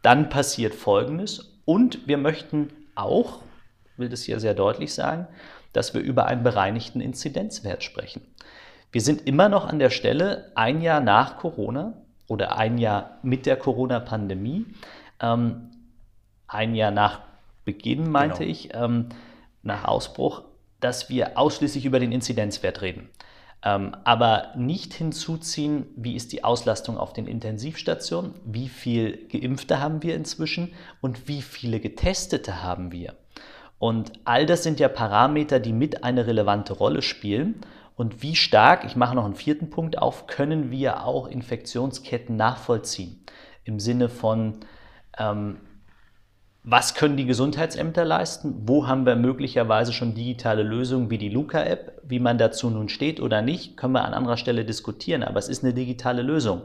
dann 0.00 0.30
passiert 0.30 0.74
Folgendes. 0.74 1.52
Und 1.66 2.08
wir 2.08 2.16
möchten 2.16 2.70
auch, 2.94 3.40
will 3.98 4.08
das 4.08 4.22
hier 4.22 4.40
sehr 4.40 4.54
deutlich 4.54 4.94
sagen, 4.94 5.26
dass 5.74 5.92
wir 5.92 6.00
über 6.00 6.24
einen 6.26 6.42
bereinigten 6.42 7.02
Inzidenzwert 7.02 7.82
sprechen. 7.84 8.22
Wir 8.90 9.02
sind 9.02 9.26
immer 9.26 9.50
noch 9.50 9.66
an 9.66 9.78
der 9.78 9.90
Stelle, 9.90 10.50
ein 10.54 10.80
Jahr 10.80 11.00
nach 11.00 11.36
Corona 11.36 11.92
oder 12.28 12.56
ein 12.56 12.78
Jahr 12.78 13.18
mit 13.22 13.44
der 13.44 13.56
Corona-Pandemie, 13.56 14.64
ähm, 15.20 15.70
ein 16.48 16.74
Jahr 16.74 16.92
nach 16.92 17.20
Beginn, 17.66 18.10
meinte 18.10 18.38
genau. 18.38 18.50
ich, 18.50 18.74
ähm, 18.74 19.10
nach 19.62 19.84
Ausbruch, 19.84 20.44
dass 20.86 21.08
wir 21.08 21.36
ausschließlich 21.36 21.84
über 21.84 21.98
den 21.98 22.12
Inzidenzwert 22.12 22.80
reden. 22.80 23.08
Ähm, 23.64 23.96
aber 24.04 24.52
nicht 24.56 24.94
hinzuziehen, 24.94 25.86
wie 25.96 26.14
ist 26.14 26.32
die 26.32 26.44
Auslastung 26.44 26.96
auf 26.96 27.12
den 27.12 27.26
Intensivstationen, 27.26 28.34
wie 28.44 28.68
viele 28.68 29.16
Geimpfte 29.16 29.80
haben 29.80 30.04
wir 30.04 30.14
inzwischen 30.14 30.74
und 31.00 31.26
wie 31.26 31.42
viele 31.42 31.80
Getestete 31.80 32.62
haben 32.62 32.92
wir. 32.92 33.16
Und 33.80 34.12
all 34.24 34.46
das 34.46 34.62
sind 34.62 34.78
ja 34.78 34.88
Parameter, 34.88 35.58
die 35.58 35.72
mit 35.72 36.04
eine 36.04 36.28
relevante 36.28 36.72
Rolle 36.72 37.02
spielen. 37.02 37.60
Und 37.96 38.22
wie 38.22 38.36
stark, 38.36 38.84
ich 38.84 38.94
mache 38.94 39.16
noch 39.16 39.24
einen 39.24 39.34
vierten 39.34 39.70
Punkt 39.70 39.98
auf, 39.98 40.28
können 40.28 40.70
wir 40.70 41.04
auch 41.04 41.26
Infektionsketten 41.26 42.36
nachvollziehen. 42.36 43.24
Im 43.64 43.80
Sinne 43.80 44.08
von, 44.08 44.60
ähm, 45.18 45.58
was 46.68 46.94
können 46.94 47.16
die 47.16 47.26
Gesundheitsämter 47.26 48.04
leisten? 48.04 48.62
Wo 48.66 48.88
haben 48.88 49.06
wir 49.06 49.14
möglicherweise 49.14 49.92
schon 49.92 50.14
digitale 50.14 50.64
Lösungen 50.64 51.10
wie 51.10 51.16
die 51.16 51.28
Luca-App? 51.28 52.02
Wie 52.02 52.18
man 52.18 52.38
dazu 52.38 52.68
nun 52.70 52.88
steht 52.88 53.20
oder 53.20 53.40
nicht, 53.40 53.76
können 53.76 53.92
wir 53.92 54.04
an 54.04 54.14
anderer 54.14 54.36
Stelle 54.36 54.64
diskutieren, 54.64 55.22
aber 55.22 55.38
es 55.38 55.48
ist 55.48 55.62
eine 55.62 55.74
digitale 55.74 56.22
Lösung. 56.22 56.62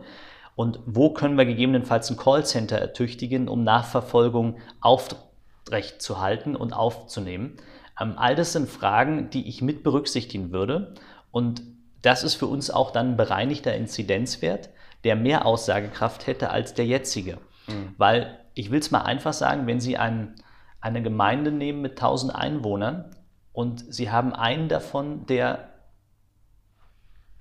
Und 0.55 0.79
wo 0.87 1.11
können 1.11 1.37
wir 1.37 1.45
gegebenenfalls 1.45 2.09
ein 2.09 2.17
Callcenter 2.17 2.79
ertüchtigen, 2.79 3.47
um 3.47 3.63
Nachverfolgung 3.63 4.57
aufrecht 4.79 6.01
zu 6.01 6.19
halten 6.19 6.55
und 6.55 6.73
aufzunehmen? 6.73 7.57
Ähm, 7.99 8.15
all 8.17 8.35
das 8.35 8.53
sind 8.53 8.69
Fragen, 8.69 9.29
die 9.29 9.47
ich 9.47 9.61
mit 9.61 9.83
berücksichtigen 9.83 10.51
würde. 10.51 10.95
Und 11.29 11.61
das 12.01 12.23
ist 12.23 12.33
für 12.33 12.47
uns 12.47 12.71
auch 12.71 12.89
dann 12.89 13.11
ein 13.11 13.17
bereinigter 13.17 13.75
Inzidenzwert, 13.75 14.71
der 15.03 15.15
mehr 15.15 15.45
Aussagekraft 15.45 16.25
hätte 16.25 16.49
als 16.49 16.73
der 16.73 16.87
jetzige. 16.87 17.37
Mhm. 17.71 17.95
Weil 17.97 18.39
ich 18.53 18.71
will 18.71 18.79
es 18.79 18.91
mal 18.91 19.01
einfach 19.01 19.33
sagen, 19.33 19.67
wenn 19.67 19.79
Sie 19.79 19.97
ein, 19.97 20.35
eine 20.79 21.01
Gemeinde 21.01 21.51
nehmen 21.51 21.81
mit 21.81 21.91
1000 21.91 22.35
Einwohnern 22.35 23.15
und 23.53 23.93
Sie 23.93 24.11
haben 24.11 24.33
einen 24.33 24.69
davon, 24.69 25.25
der 25.25 25.69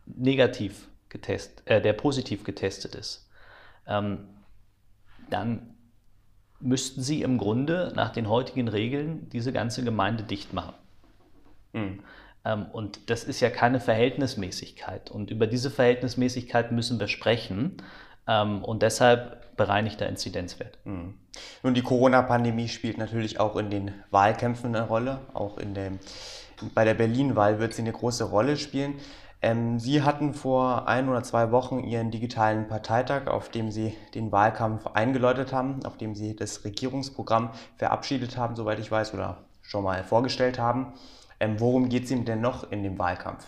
negativ 0.07 0.89
getestet, 1.09 1.67
äh, 1.67 1.81
der 1.81 1.93
positiv 1.93 2.45
getestet 2.45 2.95
ist, 2.95 3.29
ähm, 3.87 4.29
dann 5.29 5.75
müssten 6.61 7.03
Sie 7.03 7.23
im 7.23 7.39
Grunde 7.39 7.93
nach 7.95 8.11
den 8.11 8.29
heutigen 8.29 8.69
Regeln 8.69 9.29
diese 9.31 9.53
ganze 9.53 9.83
Gemeinde 9.83 10.23
dicht 10.25 10.53
machen. 10.53 10.75
Mhm. 11.73 12.01
Ähm, 12.45 12.67
und 12.73 13.11
das 13.11 13.25
ist 13.25 13.41
ja 13.41 13.51
keine 13.51 13.81
Verhältnismäßigkeit. 13.81 15.11
Und 15.11 15.31
über 15.31 15.47
diese 15.47 15.71
Verhältnismäßigkeit 15.71 16.73
müssen 16.73 17.01
wir 17.01 17.09
sprechen. 17.09 17.79
Ähm, 18.27 18.65
und 18.65 18.83
deshalb 18.83 19.40
bereinigter 19.61 20.09
Inzidenzwert. 20.09 20.79
Mhm. 20.85 21.19
Nun, 21.63 21.75
die 21.75 21.83
Corona-Pandemie 21.83 22.69
spielt 22.69 22.97
natürlich 22.97 23.39
auch 23.39 23.57
in 23.57 23.69
den 23.69 23.93
Wahlkämpfen 24.11 24.75
eine 24.75 24.87
Rolle. 24.87 25.21
Auch 25.35 25.59
in 25.59 25.75
dem, 25.75 25.99
bei 26.75 26.87
der 26.87 26.95
Berlin-Wahl 26.95 27.59
wird 27.59 27.75
sie 27.75 27.83
eine 27.83 27.93
große 27.93 28.25
Rolle 28.25 28.57
spielen. 28.57 28.95
Ähm, 29.43 29.79
Sie 29.79 30.03
hatten 30.03 30.33
vor 30.33 30.89
ein 30.89 31.11
oder 31.11 31.23
zwei 31.23 31.51
Wochen 31.51 31.81
Ihren 31.81 32.11
digitalen 32.11 32.69
Parteitag, 32.69 33.27
auf 33.27 33.51
dem 33.51 33.71
Sie 33.71 33.95
den 34.15 34.33
Wahlkampf 34.33 34.87
eingeläutet 34.87 35.53
haben, 35.53 35.85
auf 35.85 35.99
dem 35.99 36.15
Sie 36.15 36.35
das 36.35 36.65
Regierungsprogramm 36.65 37.51
verabschiedet 37.77 38.39
haben, 38.39 38.57
soweit 38.57 38.79
ich 38.79 38.91
weiß, 38.91 39.13
oder 39.13 39.45
schon 39.61 39.85
mal 39.85 40.05
vorgestellt 40.05 40.59
haben. 40.59 40.95
Ähm, 41.39 41.61
worum 41.61 41.91
geht 41.91 42.05
es 42.05 42.11
Ihnen 42.11 42.25
denn 42.25 42.41
noch 42.41 42.73
in 42.73 42.83
dem 42.83 42.99
Wahlkampf? 42.99 43.45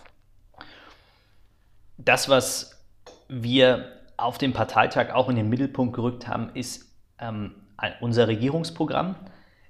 Das, 1.96 2.28
was 2.28 2.84
wir 3.28 4.01
auf 4.22 4.38
dem 4.38 4.52
Parteitag 4.52 5.10
auch 5.12 5.28
in 5.28 5.36
den 5.36 5.48
Mittelpunkt 5.48 5.94
gerückt 5.94 6.28
haben, 6.28 6.50
ist 6.54 6.86
ähm, 7.18 7.54
unser 8.00 8.28
Regierungsprogramm, 8.28 9.16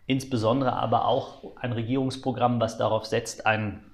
insbesondere 0.06 0.74
aber 0.74 1.06
auch 1.06 1.56
ein 1.56 1.72
Regierungsprogramm, 1.72 2.60
was 2.60 2.78
darauf 2.78 3.06
setzt, 3.06 3.46
einen 3.46 3.84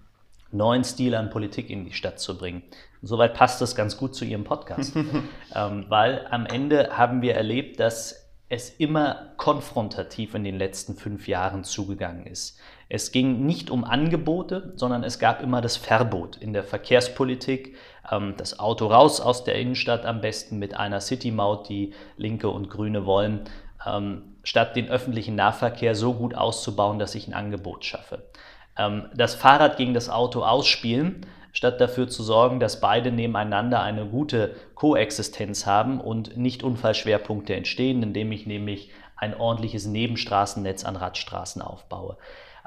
neuen 0.50 0.84
Stil 0.84 1.14
an 1.14 1.30
Politik 1.30 1.70
in 1.70 1.84
die 1.84 1.92
Stadt 1.92 2.18
zu 2.18 2.36
bringen. 2.38 2.62
Soweit 3.02 3.34
passt 3.34 3.60
das 3.60 3.76
ganz 3.76 3.96
gut 3.96 4.14
zu 4.14 4.24
Ihrem 4.24 4.44
Podcast, 4.44 4.96
ähm, 5.54 5.84
weil 5.88 6.26
am 6.30 6.46
Ende 6.46 6.96
haben 6.96 7.22
wir 7.22 7.34
erlebt, 7.34 7.78
dass 7.80 8.27
es 8.48 8.70
immer 8.70 9.32
konfrontativ 9.36 10.34
in 10.34 10.44
den 10.44 10.56
letzten 10.56 10.94
fünf 10.96 11.28
Jahren 11.28 11.64
zugegangen 11.64 12.26
ist. 12.26 12.58
Es 12.88 13.12
ging 13.12 13.44
nicht 13.44 13.70
um 13.70 13.84
Angebote, 13.84 14.72
sondern 14.76 15.04
es 15.04 15.18
gab 15.18 15.42
immer 15.42 15.60
das 15.60 15.76
Verbot 15.76 16.36
in 16.36 16.54
der 16.54 16.64
Verkehrspolitik. 16.64 17.76
Ähm, 18.10 18.34
das 18.38 18.58
Auto 18.58 18.86
raus 18.86 19.20
aus 19.20 19.44
der 19.44 19.56
Innenstadt 19.56 20.06
am 20.06 20.22
besten 20.22 20.58
mit 20.58 20.74
einer 20.74 21.00
City-Maut, 21.00 21.68
die 21.68 21.92
Linke 22.16 22.48
und 22.48 22.70
Grüne 22.70 23.04
wollen, 23.04 23.42
ähm, 23.86 24.36
statt 24.42 24.76
den 24.76 24.88
öffentlichen 24.88 25.34
Nahverkehr 25.34 25.94
so 25.94 26.14
gut 26.14 26.34
auszubauen, 26.34 26.98
dass 26.98 27.14
ich 27.14 27.28
ein 27.28 27.34
Angebot 27.34 27.84
schaffe. 27.84 28.30
Ähm, 28.78 29.10
das 29.14 29.34
Fahrrad 29.34 29.76
gegen 29.76 29.92
das 29.92 30.08
Auto 30.08 30.42
ausspielen, 30.42 31.26
statt 31.58 31.80
dafür 31.80 32.06
zu 32.06 32.22
sorgen, 32.22 32.60
dass 32.60 32.80
beide 32.80 33.10
nebeneinander 33.10 33.82
eine 33.82 34.06
gute 34.06 34.54
Koexistenz 34.76 35.66
haben 35.66 36.00
und 36.00 36.36
nicht 36.36 36.62
Unfallschwerpunkte 36.62 37.56
entstehen, 37.56 38.00
indem 38.00 38.30
ich 38.30 38.46
nämlich 38.46 38.92
ein 39.16 39.34
ordentliches 39.34 39.84
Nebenstraßennetz 39.84 40.84
an 40.84 40.94
Radstraßen 40.94 41.60
aufbaue. 41.60 42.16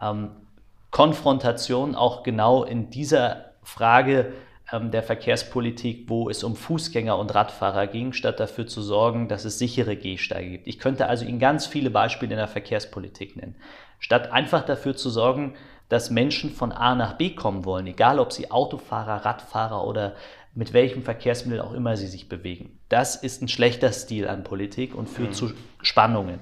Ähm, 0.01 0.31
Konfrontation 0.89 1.95
auch 1.95 2.23
genau 2.23 2.65
in 2.65 2.89
dieser 2.89 3.53
Frage 3.63 4.33
ähm, 4.73 4.91
der 4.91 5.03
Verkehrspolitik, 5.03 6.09
wo 6.09 6.29
es 6.29 6.43
um 6.43 6.57
Fußgänger 6.57 7.17
und 7.17 7.33
Radfahrer 7.33 7.87
ging, 7.87 8.11
statt 8.11 8.41
dafür 8.41 8.67
zu 8.67 8.81
sorgen, 8.81 9.29
dass 9.29 9.45
es 9.45 9.57
sichere 9.57 9.95
Gehsteige 9.95 10.49
gibt. 10.49 10.67
Ich 10.67 10.79
könnte 10.79 11.07
also 11.07 11.23
Ihnen 11.23 11.39
ganz 11.39 11.65
viele 11.65 11.91
Beispiele 11.91 12.33
in 12.33 12.39
der 12.39 12.49
Verkehrspolitik 12.49 13.37
nennen. 13.37 13.55
Statt 13.99 14.33
einfach 14.33 14.65
dafür 14.65 14.97
zu 14.97 15.09
sorgen, 15.09 15.53
dass 15.91 16.09
Menschen 16.09 16.51
von 16.51 16.71
A 16.71 16.95
nach 16.95 17.17
B 17.17 17.31
kommen 17.31 17.65
wollen, 17.65 17.85
egal 17.85 18.19
ob 18.19 18.31
sie 18.31 18.49
Autofahrer, 18.49 19.25
Radfahrer 19.25 19.85
oder 19.85 20.15
mit 20.53 20.71
welchem 20.71 21.03
Verkehrsmittel 21.03 21.59
auch 21.59 21.73
immer 21.73 21.97
sie 21.97 22.07
sich 22.07 22.29
bewegen. 22.29 22.79
Das 22.87 23.17
ist 23.17 23.41
ein 23.41 23.49
schlechter 23.49 23.91
Stil 23.91 24.29
an 24.29 24.45
Politik 24.45 24.95
und 24.95 25.09
führt 25.09 25.31
mhm. 25.31 25.33
zu 25.33 25.51
Spannungen. 25.81 26.39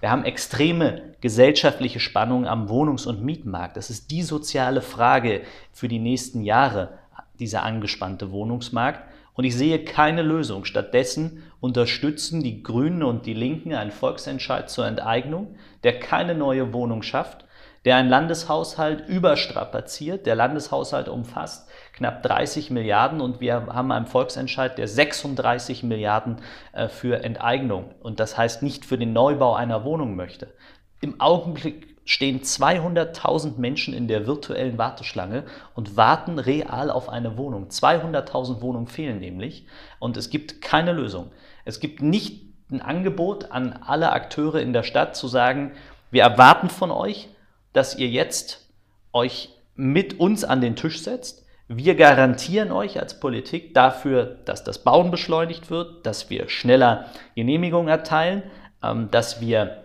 Wir 0.00 0.10
haben 0.10 0.26
extreme 0.26 1.14
gesellschaftliche 1.22 1.98
Spannungen 1.98 2.46
am 2.46 2.68
Wohnungs- 2.68 3.06
und 3.06 3.22
Mietmarkt. 3.22 3.78
Das 3.78 3.88
ist 3.88 4.10
die 4.10 4.22
soziale 4.22 4.82
Frage 4.82 5.40
für 5.72 5.88
die 5.88 5.98
nächsten 5.98 6.42
Jahre, 6.42 6.98
dieser 7.38 7.62
angespannte 7.62 8.32
Wohnungsmarkt. 8.32 9.00
Und 9.32 9.44
ich 9.44 9.56
sehe 9.56 9.82
keine 9.82 10.20
Lösung. 10.20 10.66
Stattdessen 10.66 11.42
unterstützen 11.60 12.42
die 12.42 12.62
Grünen 12.62 13.02
und 13.02 13.24
die 13.24 13.32
Linken 13.32 13.72
einen 13.72 13.92
Volksentscheid 13.92 14.68
zur 14.68 14.86
Enteignung, 14.86 15.54
der 15.84 15.98
keine 15.98 16.34
neue 16.34 16.74
Wohnung 16.74 17.02
schafft 17.02 17.46
der 17.84 17.96
einen 17.96 18.10
Landeshaushalt 18.10 19.08
überstrapaziert. 19.08 20.26
Der 20.26 20.34
Landeshaushalt 20.34 21.08
umfasst 21.08 21.68
knapp 21.94 22.22
30 22.22 22.70
Milliarden 22.70 23.20
und 23.20 23.40
wir 23.40 23.66
haben 23.66 23.92
einen 23.92 24.06
Volksentscheid, 24.06 24.76
der 24.76 24.88
36 24.88 25.82
Milliarden 25.82 26.36
äh, 26.72 26.88
für 26.88 27.24
Enteignung 27.24 27.94
und 28.00 28.20
das 28.20 28.36
heißt 28.36 28.62
nicht 28.62 28.84
für 28.84 28.98
den 28.98 29.12
Neubau 29.12 29.54
einer 29.54 29.84
Wohnung 29.84 30.16
möchte. 30.16 30.52
Im 31.00 31.20
Augenblick 31.20 31.96
stehen 32.04 32.40
200.000 32.40 33.58
Menschen 33.58 33.94
in 33.94 34.08
der 34.08 34.26
virtuellen 34.26 34.78
Warteschlange 34.78 35.44
und 35.74 35.96
warten 35.96 36.38
real 36.38 36.90
auf 36.90 37.08
eine 37.08 37.38
Wohnung. 37.38 37.68
200.000 37.68 38.60
Wohnungen 38.60 38.88
fehlen 38.88 39.20
nämlich 39.20 39.66
und 39.98 40.16
es 40.16 40.28
gibt 40.28 40.60
keine 40.60 40.92
Lösung. 40.92 41.30
Es 41.64 41.80
gibt 41.80 42.02
nicht 42.02 42.42
ein 42.70 42.82
Angebot 42.82 43.50
an 43.52 43.72
alle 43.72 44.12
Akteure 44.12 44.60
in 44.60 44.72
der 44.72 44.82
Stadt 44.82 45.16
zu 45.16 45.28
sagen, 45.28 45.72
wir 46.10 46.22
erwarten 46.22 46.68
von 46.68 46.90
euch, 46.90 47.28
dass 47.72 47.96
ihr 47.96 48.08
jetzt 48.08 48.68
euch 49.12 49.50
mit 49.74 50.20
uns 50.20 50.44
an 50.44 50.60
den 50.60 50.76
Tisch 50.76 51.02
setzt. 51.02 51.44
Wir 51.68 51.94
garantieren 51.94 52.72
euch 52.72 52.98
als 52.98 53.20
Politik 53.20 53.74
dafür, 53.74 54.38
dass 54.44 54.64
das 54.64 54.82
Bauen 54.82 55.10
beschleunigt 55.10 55.70
wird, 55.70 56.04
dass 56.04 56.28
wir 56.28 56.48
schneller 56.48 57.06
Genehmigungen 57.36 57.88
erteilen, 57.88 58.42
ähm, 58.82 59.08
dass 59.10 59.40
wir 59.40 59.84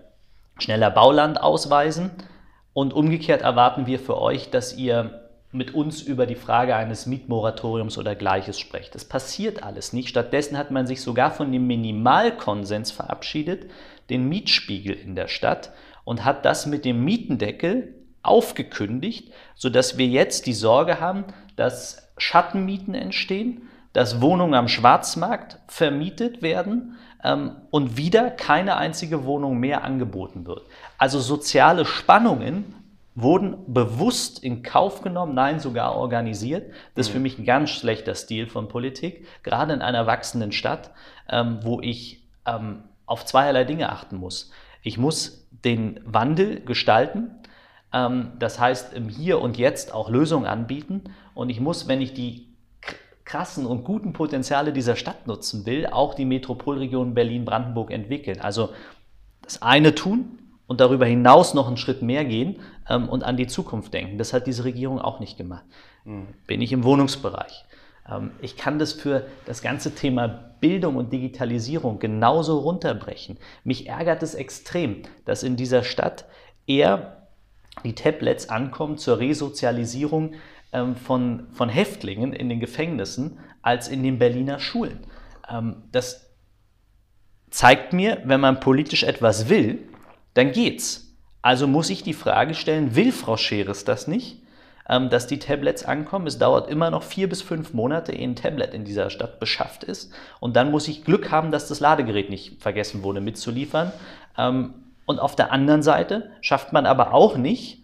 schneller 0.57 0.89
Bauland 0.89 1.39
ausweisen. 1.39 2.11
Und 2.73 2.93
umgekehrt 2.93 3.41
erwarten 3.41 3.85
wir 3.85 3.99
für 3.99 4.19
euch, 4.19 4.49
dass 4.49 4.75
ihr 4.75 5.21
mit 5.51 5.73
uns 5.73 6.01
über 6.01 6.25
die 6.25 6.35
Frage 6.35 6.75
eines 6.75 7.05
Mietmoratoriums 7.05 7.97
oder 7.97 8.15
Gleiches 8.15 8.59
sprecht. 8.59 8.93
Das 8.93 9.05
passiert 9.05 9.63
alles 9.63 9.93
nicht. 9.93 10.09
Stattdessen 10.09 10.57
hat 10.57 10.71
man 10.71 10.85
sich 10.85 11.01
sogar 11.01 11.31
von 11.31 11.51
dem 11.51 11.65
Minimalkonsens 11.67 12.91
verabschiedet, 12.91 13.69
den 14.09 14.27
Mietspiegel 14.27 14.93
in 14.93 15.15
der 15.15 15.27
Stadt 15.27 15.71
und 16.05 16.23
hat 16.23 16.45
das 16.45 16.65
mit 16.65 16.85
dem 16.85 17.03
Mietendeckel 17.03 17.93
aufgekündigt, 18.23 19.31
sodass 19.55 19.97
wir 19.97 20.07
jetzt 20.07 20.45
die 20.45 20.53
Sorge 20.53 21.01
haben, 21.01 21.25
dass 21.57 22.11
Schattenmieten 22.17 22.95
entstehen, 22.95 23.69
dass 23.91 24.21
Wohnungen 24.21 24.55
am 24.55 24.67
Schwarzmarkt 24.67 25.59
vermietet 25.67 26.41
werden 26.41 26.97
ähm, 27.23 27.57
und 27.71 27.97
wieder 27.97 28.29
keine 28.29 28.77
einzige 28.77 29.25
Wohnung 29.25 29.57
mehr 29.57 29.83
angeboten 29.83 30.45
wird. 30.45 30.63
Also 30.97 31.19
soziale 31.19 31.85
Spannungen 31.85 32.75
wurden 33.15 33.73
bewusst 33.73 34.43
in 34.43 34.61
Kauf 34.61 35.01
genommen, 35.01 35.33
nein, 35.33 35.61
sogar 35.61 35.95
organisiert. 35.95 36.73
Das 36.95 37.07
ist 37.07 37.13
für 37.13 37.19
mhm. 37.19 37.23
mich 37.23 37.39
ein 37.39 37.45
ganz 37.45 37.69
schlechter 37.69 38.13
Stil 38.15 38.47
von 38.47 38.67
Politik, 38.67 39.25
gerade 39.43 39.73
in 39.73 39.81
einer 39.81 40.05
wachsenden 40.05 40.51
Stadt, 40.51 40.91
ähm, 41.29 41.59
wo 41.61 41.79
ich 41.81 42.27
ähm, 42.45 42.83
auf 43.05 43.25
zweierlei 43.25 43.63
Dinge 43.63 43.89
achten 43.89 44.17
muss. 44.17 44.51
Ich 44.81 44.97
muss 44.97 45.44
den 45.65 45.99
Wandel 46.05 46.61
gestalten, 46.61 47.31
ähm, 47.91 48.33
das 48.39 48.59
heißt 48.59 48.93
im 48.93 49.09
Hier 49.09 49.41
und 49.41 49.57
Jetzt 49.57 49.93
auch 49.93 50.09
Lösungen 50.09 50.45
anbieten 50.45 51.03
und 51.33 51.49
ich 51.49 51.59
muss, 51.59 51.87
wenn 51.87 52.01
ich 52.01 52.13
die 52.13 52.47
krassen 53.25 53.65
und 53.65 53.83
guten 53.83 54.13
Potenziale 54.13 54.71
dieser 54.71 54.95
Stadt 54.95 55.27
nutzen 55.27 55.65
will, 55.65 55.87
auch 55.87 56.13
die 56.13 56.25
Metropolregion 56.25 57.15
Berlin-Brandenburg 57.15 57.91
entwickeln. 57.91 58.39
Also 58.39 58.69
das 59.41 59.61
eine 59.61 59.95
tun 59.95 60.39
und 60.67 60.79
darüber 60.79 61.05
hinaus 61.05 61.53
noch 61.53 61.67
einen 61.67 61.77
Schritt 61.77 62.01
mehr 62.01 62.23
gehen 62.23 62.59
ähm, 62.87 63.09
und 63.09 63.23
an 63.23 63.37
die 63.37 63.47
Zukunft 63.47 63.93
denken. 63.93 64.17
Das 64.17 64.31
hat 64.31 64.47
diese 64.47 64.63
Regierung 64.63 64.99
auch 64.99 65.19
nicht 65.19 65.37
gemacht. 65.37 65.65
Mhm. 66.05 66.27
Bin 66.47 66.61
ich 66.61 66.71
im 66.71 66.83
Wohnungsbereich. 66.83 67.65
Ähm, 68.09 68.31
ich 68.41 68.57
kann 68.57 68.79
das 68.79 68.93
für 68.93 69.27
das 69.45 69.61
ganze 69.61 69.95
Thema 69.95 70.27
Bildung 70.59 70.95
und 70.95 71.11
Digitalisierung 71.13 71.99
genauso 71.99 72.59
runterbrechen. 72.59 73.37
Mich 73.63 73.87
ärgert 73.87 74.23
es 74.23 74.35
extrem, 74.35 75.03
dass 75.25 75.43
in 75.43 75.55
dieser 75.55 75.83
Stadt 75.83 76.25
eher 76.65 77.27
die 77.83 77.93
Tablets 77.93 78.49
ankommen 78.49 78.97
zur 78.97 79.19
Resozialisierung 79.19 80.33
ähm, 80.71 80.95
von, 80.95 81.47
von 81.51 81.69
Häftlingen 81.69 82.33
in 82.33 82.49
den 82.49 82.59
Gefängnissen 82.59 83.39
als 83.61 83.87
in 83.87 84.03
den 84.03 84.17
Berliner 84.17 84.59
Schulen. 84.59 85.05
Ähm, 85.49 85.83
das 85.91 86.25
zeigt 87.49 87.93
mir, 87.93 88.21
wenn 88.25 88.39
man 88.39 88.59
politisch 88.59 89.03
etwas 89.03 89.49
will, 89.49 89.87
dann 90.33 90.51
geht's. 90.51 91.15
Also 91.41 91.67
muss 91.67 91.89
ich 91.89 92.01
die 92.01 92.13
Frage 92.13 92.55
stellen, 92.55 92.95
will 92.95 93.11
Frau 93.11 93.37
Scheres 93.37 93.85
das 93.85 94.07
nicht? 94.07 94.41
Ähm, 94.87 95.09
dass 95.09 95.27
die 95.27 95.39
Tablets 95.39 95.83
ankommen. 95.83 96.27
Es 96.27 96.37
dauert 96.37 96.69
immer 96.69 96.91
noch 96.91 97.03
vier 97.03 97.27
bis 97.27 97.41
fünf 97.41 97.73
Monate, 97.73 98.11
ehe 98.11 98.27
ein 98.27 98.35
Tablet 98.35 98.73
in 98.73 98.85
dieser 98.85 99.09
Stadt 99.09 99.39
beschafft 99.39 99.83
ist. 99.83 100.13
Und 100.39 100.55
dann 100.55 100.71
muss 100.71 100.87
ich 100.87 101.03
Glück 101.03 101.31
haben, 101.31 101.51
dass 101.51 101.67
das 101.67 101.79
Ladegerät 101.79 102.29
nicht 102.29 102.61
vergessen 102.61 103.03
wurde 103.03 103.21
mitzuliefern. 103.21 103.91
Ähm, 104.37 104.73
und 105.05 105.19
auf 105.19 105.35
der 105.35 105.51
anderen 105.51 105.83
Seite 105.83 106.31
schafft 106.41 106.73
man 106.73 106.85
aber 106.85 107.13
auch 107.13 107.37
nicht, 107.37 107.79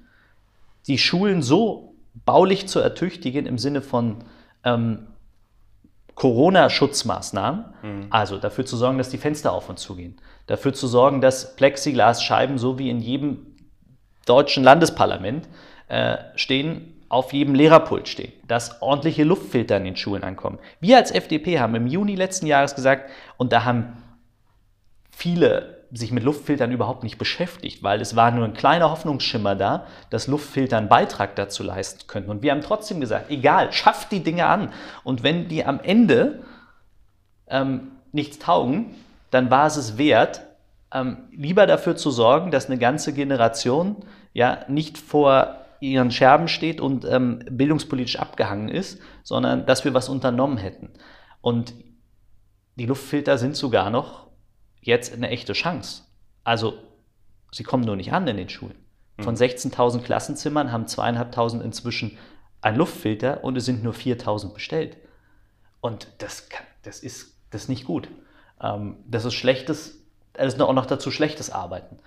die 0.87 0.97
Schulen 0.97 1.41
so 1.41 1.95
baulich 2.25 2.67
zu 2.67 2.79
ertüchtigen 2.79 3.45
im 3.45 3.57
Sinne 3.57 3.81
von 3.81 4.23
ähm, 4.63 5.07
Corona-Schutzmaßnahmen, 6.15 7.65
mhm. 7.81 8.07
also 8.09 8.37
dafür 8.37 8.65
zu 8.65 8.77
sorgen, 8.77 8.97
dass 8.97 9.09
die 9.09 9.17
Fenster 9.17 9.53
auf 9.53 9.69
und 9.69 9.79
zugehen, 9.79 10.19
dafür 10.47 10.73
zu 10.73 10.87
sorgen, 10.87 11.21
dass 11.21 11.55
Plexiglasscheiben 11.55 12.57
so 12.57 12.77
wie 12.77 12.89
in 12.89 12.99
jedem 12.99 13.55
deutschen 14.25 14.63
Landesparlament 14.63 15.47
äh, 15.91 16.17
stehen, 16.35 16.93
auf 17.09 17.33
jedem 17.33 17.53
Lehrerpult 17.53 18.07
stehen, 18.07 18.31
dass 18.47 18.81
ordentliche 18.81 19.25
Luftfilter 19.25 19.75
in 19.75 19.83
den 19.83 19.97
Schulen 19.97 20.23
ankommen. 20.23 20.57
Wir 20.79 20.95
als 20.95 21.11
FDP 21.11 21.59
haben 21.59 21.75
im 21.75 21.85
Juni 21.85 22.15
letzten 22.15 22.47
Jahres 22.47 22.75
gesagt, 22.75 23.09
und 23.35 23.51
da 23.51 23.65
haben 23.65 23.97
viele 25.11 25.81
sich 25.91 26.13
mit 26.13 26.23
Luftfiltern 26.23 26.71
überhaupt 26.71 27.03
nicht 27.03 27.17
beschäftigt, 27.17 27.83
weil 27.83 27.99
es 27.99 28.15
war 28.15 28.31
nur 28.31 28.45
ein 28.45 28.53
kleiner 28.53 28.89
Hoffnungsschimmer 28.89 29.55
da, 29.55 29.85
dass 30.09 30.27
Luftfilter 30.27 30.77
einen 30.77 30.87
Beitrag 30.87 31.35
dazu 31.35 31.61
leisten 31.63 32.07
könnten. 32.07 32.31
Und 32.31 32.41
wir 32.41 32.51
haben 32.51 32.61
trotzdem 32.61 33.01
gesagt, 33.01 33.29
egal, 33.29 33.73
schafft 33.73 34.13
die 34.13 34.23
Dinge 34.23 34.45
an. 34.45 34.71
Und 35.03 35.23
wenn 35.23 35.49
die 35.49 35.65
am 35.65 35.81
Ende 35.81 36.39
ähm, 37.47 37.91
nichts 38.13 38.39
taugen, 38.39 38.95
dann 39.31 39.51
war 39.51 39.67
es 39.67 39.75
es 39.75 39.97
wert, 39.97 40.43
ähm, 40.93 41.17
lieber 41.35 41.67
dafür 41.67 41.97
zu 41.97 42.11
sorgen, 42.11 42.51
dass 42.51 42.67
eine 42.67 42.77
ganze 42.77 43.11
Generation 43.11 43.97
ja 44.31 44.59
nicht 44.69 44.97
vor 44.97 45.57
ihren 45.81 46.11
Scherben 46.11 46.47
steht 46.47 46.79
und 46.79 47.05
ähm, 47.05 47.39
bildungspolitisch 47.49 48.17
abgehangen 48.17 48.69
ist, 48.69 49.01
sondern 49.23 49.65
dass 49.65 49.83
wir 49.83 49.93
was 49.93 50.09
unternommen 50.09 50.57
hätten. 50.57 50.91
Und 51.41 51.73
die 52.75 52.85
Luftfilter 52.85 53.37
sind 53.37 53.55
sogar 53.55 53.89
noch 53.89 54.27
jetzt 54.79 55.13
eine 55.13 55.29
echte 55.29 55.53
Chance. 55.53 56.03
Also 56.43 56.75
sie 57.51 57.63
kommen 57.63 57.83
nur 57.83 57.95
nicht 57.95 58.13
an 58.13 58.27
in 58.27 58.37
den 58.37 58.49
Schulen. 58.49 58.75
Von 59.19 59.35
16.000 59.35 59.97
mhm. 59.97 60.03
Klassenzimmern 60.03 60.71
haben 60.71 60.87
zweieinhalbtausend 60.87 61.63
inzwischen 61.63 62.17
einen 62.61 62.77
Luftfilter 62.77 63.43
und 63.43 63.57
es 63.57 63.65
sind 63.65 63.83
nur 63.83 63.93
4.000 63.93 64.53
bestellt. 64.53 64.97
Und 65.79 66.07
das, 66.19 66.49
kann, 66.49 66.65
das, 66.83 66.99
ist, 66.99 67.37
das 67.49 67.63
ist 67.63 67.69
nicht 67.69 67.85
gut. 67.85 68.07
Ähm, 68.61 68.97
das 69.07 69.25
ist 69.25 69.33
schlechtes, 69.33 69.99
das 70.33 70.53
ist 70.53 70.61
auch 70.61 70.73
noch 70.73 70.85
dazu 70.85 71.11
schlechtes 71.11 71.49
Arbeiten. 71.49 71.97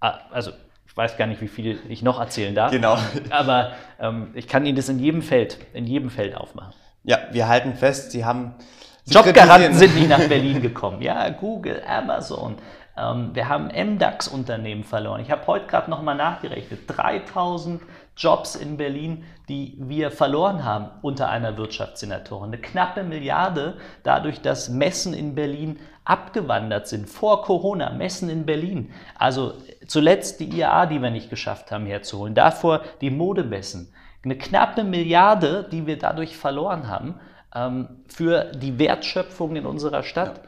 Ah, 0.00 0.18
also 0.30 0.52
ich 0.88 0.96
weiß 0.96 1.16
gar 1.16 1.26
nicht, 1.26 1.40
wie 1.40 1.48
viel 1.48 1.78
ich 1.88 2.02
noch 2.02 2.18
erzählen 2.18 2.54
darf. 2.54 2.72
Genau. 2.72 2.98
Aber 3.30 3.72
ähm, 4.00 4.32
ich 4.34 4.48
kann 4.48 4.66
Ihnen 4.66 4.76
das 4.76 4.88
in 4.88 4.98
jedem 4.98 5.22
Feld, 5.22 5.58
in 5.72 5.86
jedem 5.86 6.10
Feld 6.10 6.36
aufmachen. 6.36 6.74
Ja, 7.04 7.18
wir 7.30 7.46
halten 7.46 7.74
fest, 7.74 8.10
Sie 8.10 8.24
haben 8.24 8.54
Jobgaranten 9.06 9.74
sind 9.74 9.94
nicht 9.94 10.08
nach 10.08 10.26
Berlin 10.28 10.60
gekommen. 10.60 11.00
Ja, 11.00 11.30
Google, 11.30 11.82
Amazon. 11.86 12.56
Ähm, 12.96 13.30
wir 13.32 13.48
haben 13.48 13.68
MDAX-Unternehmen 13.68 14.84
verloren. 14.84 15.20
Ich 15.20 15.30
habe 15.30 15.46
heute 15.46 15.66
gerade 15.66 15.90
nochmal 15.90 16.16
nachgerechnet. 16.16 16.80
3000 16.86 17.80
Jobs 18.18 18.56
in 18.56 18.76
Berlin, 18.76 19.24
die 19.48 19.76
wir 19.78 20.10
verloren 20.10 20.64
haben 20.64 20.90
unter 21.02 21.28
einer 21.28 21.56
Wirtschaftssenatorin. 21.56 22.52
Eine 22.52 22.60
knappe 22.60 23.04
Milliarde 23.04 23.78
dadurch, 24.02 24.42
dass 24.42 24.68
Messen 24.68 25.14
in 25.14 25.34
Berlin 25.34 25.78
abgewandert 26.04 26.88
sind. 26.88 27.08
Vor 27.08 27.42
Corona, 27.42 27.90
Messen 27.90 28.28
in 28.28 28.44
Berlin. 28.44 28.92
Also 29.16 29.54
zuletzt 29.86 30.40
die 30.40 30.48
IAA, 30.58 30.86
die 30.86 31.00
wir 31.00 31.10
nicht 31.10 31.30
geschafft 31.30 31.70
haben 31.70 31.86
herzuholen. 31.86 32.34
Davor 32.34 32.82
die 33.00 33.10
Modemessen. 33.10 33.92
Eine 34.24 34.36
knappe 34.36 34.84
Milliarde, 34.84 35.68
die 35.70 35.86
wir 35.86 35.98
dadurch 35.98 36.36
verloren 36.36 36.88
haben 36.88 37.20
ähm, 37.54 37.88
für 38.08 38.52
die 38.52 38.78
Wertschöpfung 38.78 39.54
in 39.56 39.64
unserer 39.64 40.02
Stadt. 40.02 40.40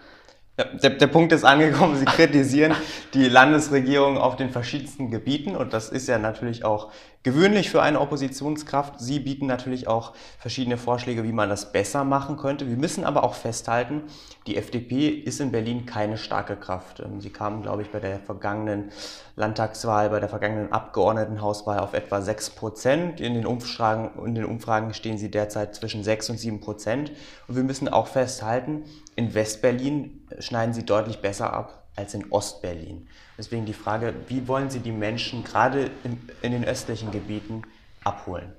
Ja. 0.58 0.64
Der, 0.64 0.90
der, 0.90 1.06
Punkt 1.06 1.32
ist 1.32 1.44
angekommen, 1.44 1.96
Sie 1.96 2.04
kritisieren 2.04 2.74
die 3.14 3.28
Landesregierung 3.28 4.18
auf 4.18 4.36
den 4.36 4.50
verschiedensten 4.50 5.10
Gebieten 5.10 5.56
und 5.56 5.72
das 5.72 5.88
ist 5.88 6.06
ja 6.06 6.18
natürlich 6.18 6.64
auch 6.64 6.92
gewöhnlich 7.22 7.68
für 7.68 7.82
eine 7.82 8.00
Oppositionskraft. 8.00 8.94
Sie 8.98 9.20
bieten 9.20 9.46
natürlich 9.46 9.88
auch 9.88 10.14
verschiedene 10.38 10.78
Vorschläge, 10.78 11.22
wie 11.22 11.32
man 11.32 11.50
das 11.50 11.70
besser 11.72 12.04
machen 12.04 12.36
könnte. 12.38 12.68
Wir 12.68 12.76
müssen 12.76 13.04
aber 13.04 13.24
auch 13.24 13.34
festhalten, 13.34 14.04
die 14.46 14.56
FDP 14.56 15.08
ist 15.08 15.40
in 15.40 15.52
Berlin 15.52 15.84
keine 15.84 16.16
starke 16.16 16.56
Kraft. 16.56 17.00
Ähm, 17.00 17.20
sie 17.20 17.30
kam, 17.30 17.62
glaube 17.62 17.82
ich, 17.82 17.90
bei 17.90 18.00
der 18.00 18.20
vergangenen 18.20 18.90
Landtagswahl, 19.36 20.08
bei 20.08 20.20
der 20.20 20.30
vergangenen 20.30 20.72
Abgeordnetenhauswahl 20.72 21.80
auf 21.80 21.92
etwa 21.92 22.22
6 22.22 22.50
Prozent. 22.50 23.20
In 23.20 23.34
den 23.34 23.46
Umfragen, 23.46 24.24
in 24.24 24.34
den 24.34 24.46
Umfragen 24.46 24.94
stehen 24.94 25.18
sie 25.18 25.30
derzeit 25.30 25.74
zwischen 25.74 26.02
6 26.02 26.30
und 26.30 26.38
7 26.38 26.60
Prozent. 26.60 27.12
Und 27.48 27.56
wir 27.56 27.64
müssen 27.64 27.88
auch 27.88 28.06
festhalten, 28.06 28.84
in 29.14 29.34
Westberlin 29.34 30.26
schneiden 30.38 30.72
sie 30.72 30.86
deutlich 30.86 31.20
besser 31.20 31.52
ab 31.52 31.79
als 31.96 32.14
in 32.14 32.30
Ostberlin. 32.30 33.08
Deswegen 33.36 33.66
die 33.66 33.74
Frage, 33.74 34.14
wie 34.28 34.46
wollen 34.48 34.70
Sie 34.70 34.80
die 34.80 34.92
Menschen 34.92 35.44
gerade 35.44 35.90
in, 36.04 36.20
in 36.42 36.52
den 36.52 36.64
östlichen 36.64 37.10
Gebieten 37.10 37.62
abholen? 38.04 38.52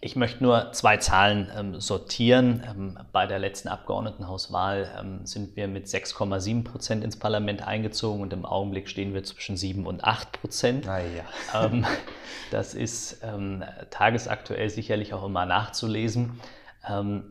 Ich 0.00 0.14
möchte 0.14 0.42
nur 0.42 0.72
zwei 0.72 0.98
Zahlen 0.98 1.50
ähm, 1.56 1.80
sortieren. 1.80 2.62
Ähm, 2.68 2.98
bei 3.12 3.26
der 3.26 3.38
letzten 3.38 3.68
Abgeordnetenhauswahl 3.68 4.88
ähm, 5.00 5.24
sind 5.24 5.56
wir 5.56 5.68
mit 5.68 5.86
6,7 5.86 6.64
Prozent 6.64 7.02
ins 7.02 7.18
Parlament 7.18 7.66
eingezogen 7.66 8.20
und 8.20 8.32
im 8.32 8.44
Augenblick 8.44 8.88
stehen 8.88 9.14
wir 9.14 9.24
zwischen 9.24 9.56
7 9.56 9.86
und 9.86 10.04
8 10.04 10.32
Prozent. 10.32 10.86
Ah, 10.86 10.98
ja. 10.98 11.24
Ähm, 11.66 11.86
das 12.50 12.74
ist 12.74 13.22
ähm, 13.22 13.64
tagesaktuell 13.90 14.68
sicherlich 14.68 15.14
auch 15.14 15.24
immer 15.24 15.46
nachzulesen. 15.46 16.40
Ähm, 16.88 17.24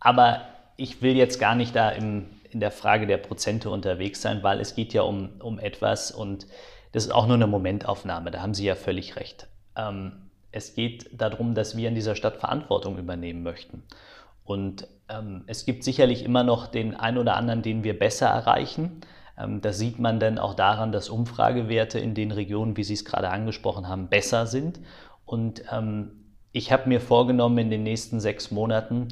aber 0.00 0.42
ich 0.76 1.02
will 1.02 1.16
jetzt 1.16 1.38
gar 1.38 1.54
nicht 1.54 1.76
da 1.76 1.90
im 1.90 2.28
in 2.54 2.60
der 2.60 2.70
Frage 2.70 3.06
der 3.06 3.18
Prozente 3.18 3.70
unterwegs 3.70 4.22
sein, 4.22 4.42
weil 4.42 4.60
es 4.60 4.74
geht 4.74 4.92
ja 4.92 5.02
um, 5.02 5.40
um 5.40 5.58
etwas 5.58 6.10
und 6.10 6.46
das 6.92 7.04
ist 7.04 7.10
auch 7.10 7.26
nur 7.26 7.36
eine 7.36 7.46
Momentaufnahme, 7.46 8.30
da 8.30 8.42
haben 8.42 8.54
Sie 8.54 8.64
ja 8.64 8.74
völlig 8.74 9.16
recht. 9.16 9.48
Ähm, 9.76 10.12
es 10.50 10.74
geht 10.74 11.08
darum, 11.12 11.54
dass 11.54 11.76
wir 11.76 11.88
in 11.88 11.94
dieser 11.94 12.14
Stadt 12.14 12.36
Verantwortung 12.36 12.98
übernehmen 12.98 13.42
möchten. 13.42 13.82
Und 14.44 14.86
ähm, 15.08 15.44
es 15.46 15.64
gibt 15.64 15.82
sicherlich 15.82 16.24
immer 16.24 16.44
noch 16.44 16.66
den 16.66 16.94
einen 16.94 17.18
oder 17.18 17.36
anderen, 17.36 17.62
den 17.62 17.84
wir 17.84 17.98
besser 17.98 18.26
erreichen. 18.26 19.00
Ähm, 19.38 19.60
das 19.62 19.78
sieht 19.78 19.98
man 19.98 20.20
dann 20.20 20.38
auch 20.38 20.54
daran, 20.54 20.92
dass 20.92 21.08
Umfragewerte 21.08 21.98
in 21.98 22.14
den 22.14 22.32
Regionen, 22.32 22.76
wie 22.76 22.84
Sie 22.84 22.94
es 22.94 23.04
gerade 23.04 23.30
angesprochen 23.30 23.88
haben, 23.88 24.08
besser 24.08 24.46
sind. 24.46 24.80
Und 25.24 25.62
ähm, 25.72 26.10
ich 26.52 26.70
habe 26.70 26.88
mir 26.88 27.00
vorgenommen, 27.00 27.58
in 27.58 27.70
den 27.70 27.82
nächsten 27.82 28.20
sechs 28.20 28.50
Monaten 28.50 29.08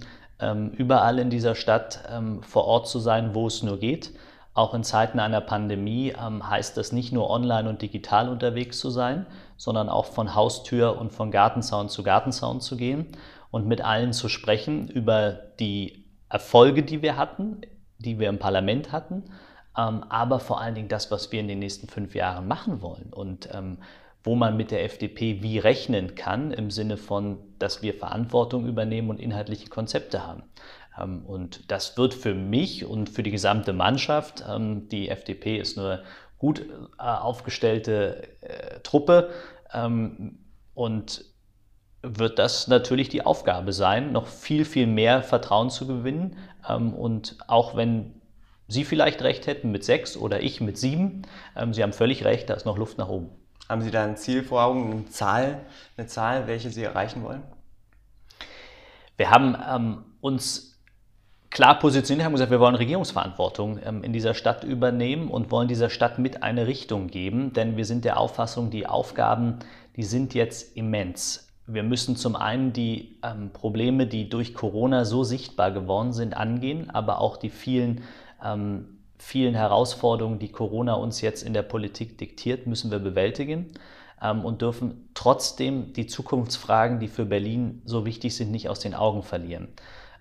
überall 0.77 1.19
in 1.19 1.31
dieser 1.31 1.55
Stadt 1.55 2.01
ähm, 2.11 2.43
vor 2.43 2.65
Ort 2.65 2.89
zu 2.89 2.99
sein, 2.99 3.35
wo 3.35 3.47
es 3.47 3.63
nur 3.63 3.79
geht. 3.79 4.13
Auch 4.53 4.75
in 4.75 4.83
Zeiten 4.83 5.21
einer 5.21 5.41
Pandemie 5.41 6.13
ähm, 6.21 6.49
heißt 6.49 6.77
das 6.77 6.93
nicht 6.93 7.13
nur 7.13 7.31
online 7.31 7.69
und 7.69 7.83
digital 7.83 8.29
unterwegs 8.29 8.79
zu 8.79 8.91
sein, 8.91 9.27
sondern 9.57 9.89
auch 9.89 10.07
von 10.07 10.35
Haustür 10.35 10.99
und 10.99 11.13
von 11.13 11.31
Gartenzaun 11.31 11.89
zu 11.89 12.03
Gartenzaun 12.03 12.61
zu 12.61 12.77
gehen 12.77 13.07
und 13.51 13.67
mit 13.67 13.81
allen 13.81 14.13
zu 14.13 14.29
sprechen 14.29 14.89
über 14.89 15.33
die 15.61 16.05
Erfolge, 16.29 16.83
die 16.83 17.03
wir 17.03 17.17
hatten, 17.17 17.61
die 17.99 18.19
wir 18.19 18.29
im 18.29 18.39
Parlament 18.39 18.93
hatten, 18.93 19.25
aber 19.73 20.41
vor 20.41 20.61
allen 20.61 20.75
Dingen 20.75 20.89
das, 20.89 21.11
was 21.11 21.33
wir 21.33 21.41
in 21.41 21.49
den 21.49 21.59
nächsten 21.59 21.89
fünf 21.89 22.15
Jahren 22.15 22.47
machen 22.47 22.83
wollen. 22.83 23.13
Und 23.13 23.49
wo 24.23 24.35
man 24.35 24.57
mit 24.57 24.71
der 24.71 24.85
FDP 24.85 25.43
wie 25.43 25.59
rechnen 25.59 26.15
kann, 26.15 26.51
im 26.53 26.71
Sinne 26.71 26.97
von, 26.97 27.39
dass 27.59 27.83
wir 27.83 27.95
Verantwortung 27.95 28.67
übernehmen 28.67 29.11
und 29.11 29.21
inhaltliche 29.21 29.69
Konzepte 29.69 30.27
haben. 30.27 30.43
Ähm, 30.99 31.25
und 31.25 31.71
das 31.71 31.97
wird 31.97 32.15
für 32.15 32.35
mich 32.35 32.85
und 32.85 33.09
für 33.09 33.23
die 33.23 33.31
gesamte 33.31 33.73
Mannschaft, 33.73 34.45
ähm, 34.49 34.89
die 34.89 35.09
FDP 35.09 35.59
ist 35.59 35.79
eine 35.79 36.03
gut 36.39 36.61
äh, 36.99 37.03
aufgestellte 37.03 38.29
äh, 38.41 38.81
Truppe 38.81 39.31
ähm, 39.73 40.39
und 40.75 41.25
wird 42.03 42.39
das 42.39 42.67
natürlich 42.67 43.11
die 43.11 43.27
Aufgabe 43.27 43.75
sein, 43.75 44.13
noch 44.13 44.27
viel, 44.27 44.65
viel 44.65 44.87
mehr 44.87 45.23
Vertrauen 45.23 45.69
zu 45.69 45.87
gewinnen. 45.87 46.39
Und 46.67 47.37
auch 47.47 47.77
wenn 47.77 48.15
Sie 48.69 48.85
vielleicht 48.85 49.21
recht 49.21 49.47
hätten 49.47 49.71
mit 49.71 49.85
sechs 49.85 50.17
oder 50.17 50.43
ich 50.43 50.63
mit 50.63 50.79
sieben, 50.79 51.27
Sie 51.73 51.83
haben 51.83 51.93
völlig 51.93 52.25
recht, 52.25 52.49
da 52.49 52.55
ist 52.55 52.65
noch 52.65 52.79
Luft 52.79 52.97
nach 52.97 53.11
oben. 53.11 53.29
Haben 53.71 53.83
Sie 53.83 53.93
da 53.93 54.03
ein 54.03 54.17
Ziel 54.17 54.43
vor 54.43 54.65
Augen, 54.65 54.91
eine 54.91 55.07
Zahl, 55.11 55.61
eine 55.97 56.09
Zahl 56.09 56.49
welche 56.49 56.71
Sie 56.71 56.83
erreichen 56.83 57.23
wollen? 57.23 57.45
Wir 59.17 59.31
haben 59.31 59.57
ähm, 59.71 60.05
uns 60.21 60.77
klar 61.51 61.79
positioniert, 61.79 62.25
haben 62.25 62.33
gesagt, 62.33 62.51
wir 62.51 62.59
wollen 62.59 62.75
Regierungsverantwortung 62.75 63.79
ähm, 63.85 64.03
in 64.03 64.13
dieser 64.13 64.35
Stadt 64.35 64.65
übernehmen 64.65 65.29
und 65.29 65.53
wollen 65.53 65.69
dieser 65.69 65.89
Stadt 65.89 66.19
mit 66.19 66.43
eine 66.43 66.67
Richtung 66.67 67.07
geben, 67.07 67.53
denn 67.53 67.77
wir 67.77 67.85
sind 67.85 68.05
der 68.05 68.19
Auffassung, 68.19 68.71
die 68.71 68.89
Aufgaben, 68.89 69.61
die 69.95 70.03
sind 70.03 70.35
jetzt 70.35 70.77
immens. 70.77 71.49
Wir 71.69 71.85
müssen 71.85 72.17
zum 72.17 72.35
einen 72.35 72.73
die 72.73 73.21
ähm, 73.23 73.51
Probleme, 73.53 74.09
die 74.09 74.29
durch 74.29 74.53
Corona 74.53 75.05
so 75.05 75.23
sichtbar 75.23 75.71
geworden 75.71 76.13
sind, 76.13 76.37
angehen, 76.37 76.91
aber 76.91 77.21
auch 77.21 77.37
die 77.37 77.51
vielen 77.51 78.03
ähm, 78.45 79.00
vielen 79.21 79.55
Herausforderungen, 79.55 80.39
die 80.39 80.51
Corona 80.51 80.95
uns 80.95 81.21
jetzt 81.21 81.43
in 81.43 81.53
der 81.53 81.63
Politik 81.63 82.19
diktiert, 82.19 82.67
müssen 82.67 82.91
wir 82.91 82.99
bewältigen. 82.99 83.73
ähm, 84.23 84.45
und 84.45 84.63
dürfen 84.63 85.09
trotzdem 85.15 85.93
die 85.93 86.07
Zukunftsfragen, 86.07 87.01
die 87.01 87.09
für 87.09 87.25
Berlin 87.25 87.83
so 87.85 88.05
wichtig 88.05 88.37
sind, 88.37 88.51
nicht 88.51 88.69
aus 88.69 88.81
den 88.81 88.95
Augen 88.95 89.23
verlieren. 89.23 89.69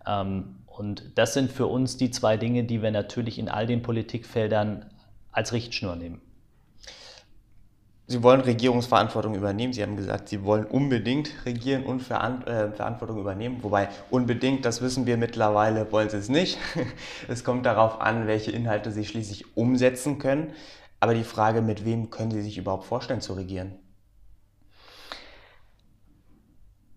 Ähm, 0.08 0.56
und 0.66 1.12
das 1.16 1.34
sind 1.34 1.52
für 1.52 1.68
uns 1.68 1.98
die 1.98 2.12
zwei 2.12 2.38
Dinge, 2.38 2.64
die 2.64 2.82
wir 2.82 2.92
natürlich 2.92 3.38
in 3.40 3.50
all 3.50 3.68
den 3.68 3.82
Politikfeldern 3.82 4.86
als 5.32 5.54
Richtschnur 5.54 5.96
nehmen. 5.96 6.22
Sie 8.12 8.24
wollen 8.24 8.42
Regierungsverantwortung 8.42 9.36
übernehmen. 9.36 9.72
Sie 9.72 9.84
haben 9.84 9.96
gesagt, 9.96 10.30
Sie 10.30 10.44
wollen 10.44 10.66
unbedingt 10.66 11.30
regieren 11.46 11.86
und 11.86 12.02
äh, 12.02 12.72
Verantwortung 12.72 13.20
übernehmen. 13.20 13.60
Wobei 13.62 13.90
unbedingt, 14.10 14.66
das 14.66 14.82
wissen 14.82 15.06
wir 15.06 15.16
mittlerweile, 15.16 15.92
wollen 15.92 16.10
Sie 16.10 16.18
es 16.18 16.28
nicht. 16.28 16.58
Es 17.28 17.44
kommt 17.44 17.68
darauf 17.68 18.02
an, 18.02 18.26
welche 18.26 18.50
Inhalte 18.50 18.92
Sie 18.92 19.06
schließlich 19.06 19.56
umsetzen 19.56 20.18
können. 20.18 20.54
Aber 21.00 21.14
die 21.14 21.24
Frage, 21.24 21.62
mit 21.62 21.86
wem 21.86 22.10
können 22.10 22.32
Sie 22.32 22.42
sich 22.42 22.58
überhaupt 22.58 22.86
vorstellen 22.86 23.22
zu 23.22 23.34
regieren? 23.34 23.78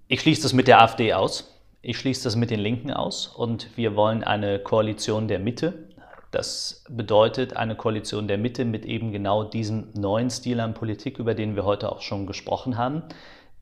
Ich 0.09 0.23
schließe 0.23 0.41
das 0.41 0.55
mit 0.55 0.67
der 0.67 0.81
AfD 0.81 1.13
aus. 1.13 1.61
Ich 1.83 1.99
schließe 1.99 2.25
das 2.25 2.37
mit 2.37 2.49
den 2.49 2.61
Linken 2.61 2.91
aus 2.91 3.27
und 3.27 3.77
wir 3.77 3.97
wollen 3.97 4.25
eine 4.25 4.61
Koalition 4.61 5.29
der 5.29 5.41
Mitte. 5.41 5.91
Das 6.33 6.85
bedeutet 6.89 7.57
eine 7.57 7.77
Koalition 7.77 8.27
der 8.27 8.39
Mitte 8.39 8.65
mit 8.65 8.87
eben 8.87 9.13
genau 9.13 9.45
diesem 9.45 9.91
neuen 9.95 10.31
Stil 10.31 10.61
an 10.61 10.75
Politik, 10.75 11.19
über 11.19 11.35
den 11.35 11.57
wir 11.57 11.65
heute 11.65 11.93
auch 11.93 12.01
schon 12.01 12.27
gesprochen 12.27 12.79
haben, 12.79 13.03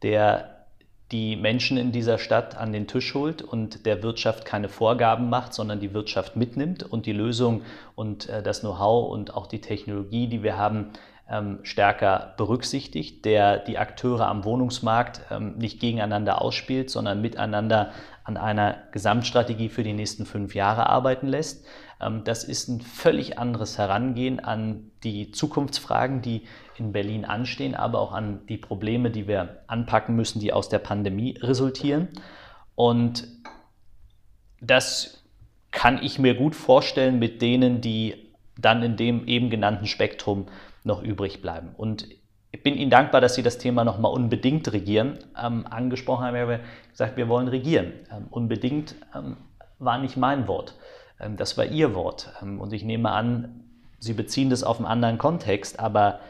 der 0.02 0.56
die 1.10 1.34
Menschen 1.34 1.76
in 1.76 1.90
dieser 1.90 2.18
Stadt 2.18 2.56
an 2.56 2.72
den 2.72 2.86
Tisch 2.86 3.14
holt 3.14 3.42
und 3.42 3.84
der 3.86 4.04
Wirtschaft 4.04 4.44
keine 4.44 4.68
Vorgaben 4.68 5.28
macht, 5.28 5.52
sondern 5.52 5.80
die 5.80 5.92
Wirtschaft 5.92 6.36
mitnimmt 6.36 6.84
und 6.84 7.06
die 7.06 7.12
Lösung 7.12 7.62
und 7.96 8.28
äh, 8.28 8.40
das 8.40 8.60
Know-how 8.60 9.10
und 9.10 9.34
auch 9.34 9.48
die 9.48 9.60
Technologie, 9.60 10.28
die 10.28 10.44
wir 10.44 10.56
haben, 10.56 10.92
ähm, 11.28 11.58
stärker 11.62 12.34
berücksichtigt, 12.36 13.24
der 13.24 13.58
die 13.58 13.78
Akteure 13.78 14.26
am 14.28 14.44
Wohnungsmarkt 14.44 15.22
ähm, 15.30 15.56
nicht 15.58 15.80
gegeneinander 15.80 16.42
ausspielt, 16.42 16.90
sondern 16.90 17.20
miteinander 17.20 17.90
an 18.24 18.36
einer 18.36 18.76
Gesamtstrategie 18.92 19.68
für 19.68 19.82
die 19.82 19.92
nächsten 19.92 20.26
fünf 20.26 20.54
Jahre 20.54 20.88
arbeiten 20.88 21.26
lässt. 21.26 21.64
Ähm, 22.00 22.24
das 22.24 22.44
ist 22.44 22.68
ein 22.68 22.80
völlig 22.80 23.38
anderes 23.38 23.78
Herangehen 23.78 24.40
an 24.40 24.90
die 25.02 25.30
Zukunftsfragen, 25.30 26.22
die 26.22 26.42
in 26.76 26.92
Berlin 26.92 27.24
anstehen, 27.24 27.74
aber 27.74 28.00
auch 28.00 28.12
an 28.12 28.46
die 28.48 28.56
Probleme, 28.56 29.10
die 29.10 29.28
wir 29.28 29.62
anpacken 29.66 30.16
müssen, 30.16 30.40
die 30.40 30.52
aus 30.52 30.68
der 30.68 30.78
Pandemie 30.78 31.36
resultieren. 31.40 32.08
Und 32.74 33.28
das 34.60 35.22
kann 35.70 36.02
ich 36.02 36.18
mir 36.18 36.34
gut 36.34 36.56
vorstellen 36.56 37.18
mit 37.18 37.42
denen, 37.42 37.80
die 37.80 38.30
dann 38.58 38.82
in 38.82 38.96
dem 38.96 39.26
eben 39.26 39.50
genannten 39.50 39.86
Spektrum 39.86 40.46
noch 40.84 41.02
übrig 41.02 41.40
bleiben. 41.42 41.70
Und 41.76 42.08
ich 42.52 42.62
bin 42.62 42.74
Ihnen 42.74 42.90
dankbar, 42.90 43.20
dass 43.20 43.34
Sie 43.34 43.42
das 43.42 43.58
Thema 43.58 43.84
nochmal 43.84 44.12
unbedingt 44.12 44.72
regieren 44.72 45.18
ähm, 45.40 45.66
angesprochen 45.68 46.24
haben. 46.24 46.34
Wir 46.34 46.40
haben 46.42 46.60
gesagt, 46.90 47.16
wir 47.16 47.28
wollen 47.28 47.48
regieren. 47.48 47.92
Ähm, 48.10 48.26
unbedingt 48.30 48.96
ähm, 49.14 49.36
war 49.78 49.98
nicht 49.98 50.16
mein 50.16 50.48
Wort. 50.48 50.74
Ähm, 51.20 51.36
das 51.36 51.56
war 51.56 51.64
Ihr 51.64 51.94
Wort. 51.94 52.32
Ähm, 52.42 52.60
und 52.60 52.72
ich 52.72 52.84
nehme 52.84 53.10
an, 53.10 53.64
Sie 53.98 54.14
beziehen 54.14 54.50
das 54.50 54.62
auf 54.62 54.78
einen 54.78 54.86
anderen 54.86 55.18
Kontext, 55.18 55.78
aber 55.78 56.20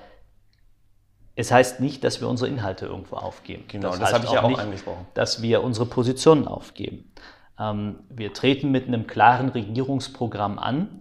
es 1.37 1.53
heißt 1.53 1.81
nicht, 1.81 2.03
dass 2.05 2.21
wir 2.21 2.29
unsere 2.29 2.51
Inhalte 2.51 2.87
irgendwo 2.87 3.17
aufgeben. 3.17 3.65
Genau, 3.69 3.91
das, 3.91 4.01
das 4.01 4.13
habe 4.13 4.25
ich 4.27 4.33
ja 4.33 4.43
auch 4.43 4.49
nicht, 4.49 4.61
angesprochen. 4.61 5.07
Dass 5.15 5.41
wir 5.41 5.63
unsere 5.63 5.87
Positionen 5.87 6.49
aufgeben. 6.49 7.13
Ähm, 7.59 8.01
wir 8.09 8.33
treten 8.33 8.71
mit 8.71 8.89
einem 8.89 9.07
klaren 9.07 9.49
Regierungsprogramm 9.49 10.59
an 10.59 11.01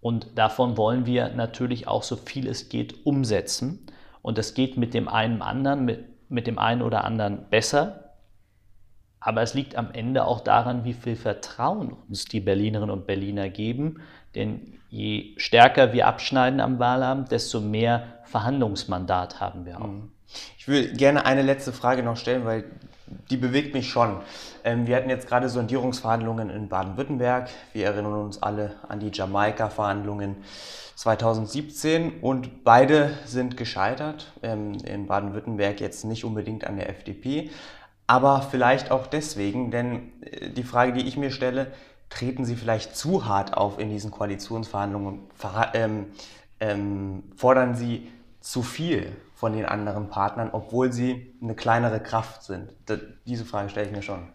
und 0.00 0.38
davon 0.38 0.76
wollen 0.76 1.06
wir 1.06 1.30
natürlich 1.30 1.88
auch 1.88 2.02
so 2.02 2.16
viel 2.16 2.46
es 2.46 2.68
geht 2.68 3.06
umsetzen. 3.06 3.86
Und 4.22 4.38
das 4.38 4.54
geht 4.54 4.76
mit 4.76 4.94
dem 4.94 5.08
einen 5.08 5.42
anderen, 5.42 5.84
mit, 5.84 6.30
mit 6.30 6.46
dem 6.46 6.58
einen 6.58 6.82
oder 6.82 7.04
anderen 7.04 7.48
besser. 7.48 8.09
Aber 9.20 9.42
es 9.42 9.54
liegt 9.54 9.76
am 9.76 9.90
Ende 9.92 10.24
auch 10.24 10.40
daran, 10.40 10.84
wie 10.84 10.94
viel 10.94 11.16
Vertrauen 11.16 11.94
uns 12.08 12.24
die 12.24 12.40
Berlinerinnen 12.40 12.90
und 12.90 13.06
Berliner 13.06 13.50
geben. 13.50 14.00
Denn 14.34 14.78
je 14.88 15.34
stärker 15.36 15.92
wir 15.92 16.06
abschneiden 16.06 16.60
am 16.60 16.78
Wahlamt, 16.78 17.30
desto 17.30 17.60
mehr 17.60 18.04
Verhandlungsmandat 18.24 19.40
haben 19.40 19.66
wir 19.66 19.80
auch. 19.80 19.86
Mhm. 19.86 20.10
Ich 20.58 20.68
will 20.68 20.92
gerne 20.92 21.26
eine 21.26 21.42
letzte 21.42 21.72
Frage 21.72 22.02
noch 22.02 22.16
stellen, 22.16 22.44
weil 22.44 22.64
die 23.30 23.36
bewegt 23.36 23.74
mich 23.74 23.88
schon. 23.88 24.20
Ähm, 24.64 24.86
wir 24.86 24.96
hatten 24.96 25.10
jetzt 25.10 25.26
gerade 25.26 25.48
Sondierungsverhandlungen 25.48 26.50
in 26.50 26.68
Baden-Württemberg. 26.68 27.50
Wir 27.72 27.86
erinnern 27.86 28.14
uns 28.14 28.42
alle 28.42 28.76
an 28.88 29.00
die 29.00 29.10
Jamaika-Verhandlungen 29.12 30.36
2017 30.94 32.20
und 32.20 32.62
beide 32.62 33.10
sind 33.24 33.56
gescheitert. 33.56 34.32
Ähm, 34.42 34.74
in 34.84 35.06
Baden-Württemberg 35.06 35.80
jetzt 35.80 36.04
nicht 36.04 36.24
unbedingt 36.24 36.66
an 36.66 36.76
der 36.76 36.88
FDP, 36.88 37.50
aber 38.10 38.42
vielleicht 38.42 38.90
auch 38.90 39.06
deswegen, 39.06 39.70
denn 39.70 40.10
äh, 40.22 40.50
die 40.50 40.64
Frage, 40.64 40.92
die 40.92 41.06
ich 41.06 41.16
mir 41.16 41.30
stelle, 41.30 41.68
treten 42.08 42.44
Sie 42.44 42.56
vielleicht 42.56 42.96
zu 42.96 43.26
hart 43.26 43.56
auf 43.56 43.78
in 43.78 43.88
diesen 43.88 44.10
Koalitionsverhandlungen? 44.10 45.20
Ähm, 45.74 46.06
ähm, 46.58 47.22
fordern 47.36 47.76
Sie 47.76 48.10
zu 48.40 48.62
viel 48.62 49.14
von 49.36 49.52
den 49.52 49.64
anderen 49.64 50.08
Partnern, 50.08 50.50
obwohl 50.50 50.92
sie 50.92 51.32
eine 51.40 51.54
kleinere 51.54 52.00
Kraft 52.00 52.42
sind? 52.42 52.74
diese 53.26 53.44
Frage 53.44 53.68
stelle 53.68 53.86
ich 53.86 53.92
mir 53.92 54.02
schon. 54.02 54.28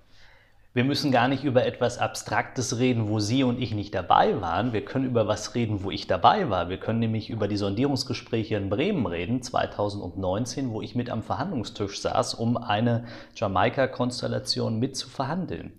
Wir 0.76 0.84
müssen 0.84 1.10
gar 1.10 1.30
nicht 1.30 1.46
über 1.46 1.66
etwas 1.66 2.00
Abstraktes 2.00 2.80
reden, 2.80 3.08
wo 3.08 3.20
Sie 3.20 3.46
und 3.46 3.62
ich 3.62 3.74
nicht 3.74 3.96
dabei 3.96 4.42
waren. 4.42 4.74
Wir 4.74 4.84
können 4.84 5.06
über 5.06 5.26
was 5.26 5.56
reden, 5.56 5.84
wo 5.84 5.90
ich 5.90 6.06
dabei 6.06 6.50
war. 6.50 6.68
Wir 6.68 6.76
können 6.76 7.00
nämlich 7.00 7.30
über 7.30 7.48
die 7.48 7.56
Sondierungsgespräche 7.56 8.58
in 8.58 8.70
Bremen 8.70 9.06
reden, 9.06 9.42
2019, 9.42 10.72
wo 10.72 10.82
ich 10.82 10.94
mit 10.94 11.10
am 11.10 11.24
Verhandlungstisch 11.24 12.02
saß, 12.02 12.34
um 12.34 12.58
eine 12.58 13.06
Jamaika-Konstellation 13.36 14.78
mit 14.78 14.98
zu 14.98 15.08
verhandeln. 15.08 15.72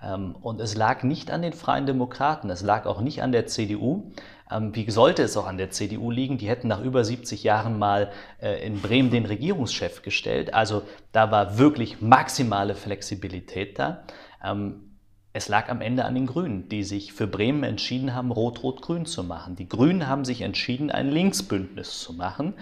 Ähm, 0.00 0.36
und 0.40 0.60
es 0.60 0.76
lag 0.76 1.02
nicht 1.02 1.32
an 1.32 1.42
den 1.42 1.52
Freien 1.52 1.86
Demokraten, 1.86 2.48
es 2.48 2.62
lag 2.62 2.86
auch 2.86 3.00
nicht 3.00 3.24
an 3.24 3.32
der 3.32 3.46
CDU. 3.48 4.12
Ähm, 4.48 4.72
wie 4.72 4.88
sollte 4.88 5.24
es 5.24 5.36
auch 5.36 5.48
an 5.48 5.58
der 5.58 5.70
CDU 5.70 6.12
liegen? 6.12 6.38
Die 6.38 6.48
hätten 6.48 6.68
nach 6.68 6.80
über 6.80 7.02
70 7.02 7.42
Jahren 7.42 7.76
mal 7.76 8.12
äh, 8.40 8.64
in 8.64 8.80
Bremen 8.80 9.10
den 9.10 9.26
Regierungschef 9.26 10.02
gestellt. 10.02 10.54
Also 10.54 10.82
da 11.10 11.32
war 11.32 11.58
wirklich 11.58 12.00
maximale 12.00 12.76
Flexibilität 12.76 13.80
da. 13.80 14.04
Ähm, 14.44 14.96
es 15.32 15.48
lag 15.48 15.68
am 15.68 15.80
Ende 15.80 16.04
an 16.04 16.14
den 16.14 16.26
Grünen, 16.26 16.68
die 16.68 16.84
sich 16.84 17.12
für 17.12 17.26
Bremen 17.26 17.64
entschieden 17.64 18.14
haben, 18.14 18.30
Rot-Rot-Grün 18.30 19.04
zu 19.04 19.24
machen. 19.24 19.56
Die 19.56 19.68
Grünen 19.68 20.06
haben 20.06 20.24
sich 20.24 20.42
entschieden, 20.42 20.92
ein 20.92 21.10
Linksbündnis 21.10 21.98
zu 21.98 22.12
machen. 22.12 22.54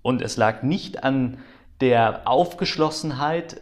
Und 0.00 0.22
es 0.22 0.38
lag 0.38 0.62
nicht 0.62 1.04
an 1.04 1.36
der 1.82 2.26
Aufgeschlossenheit 2.26 3.60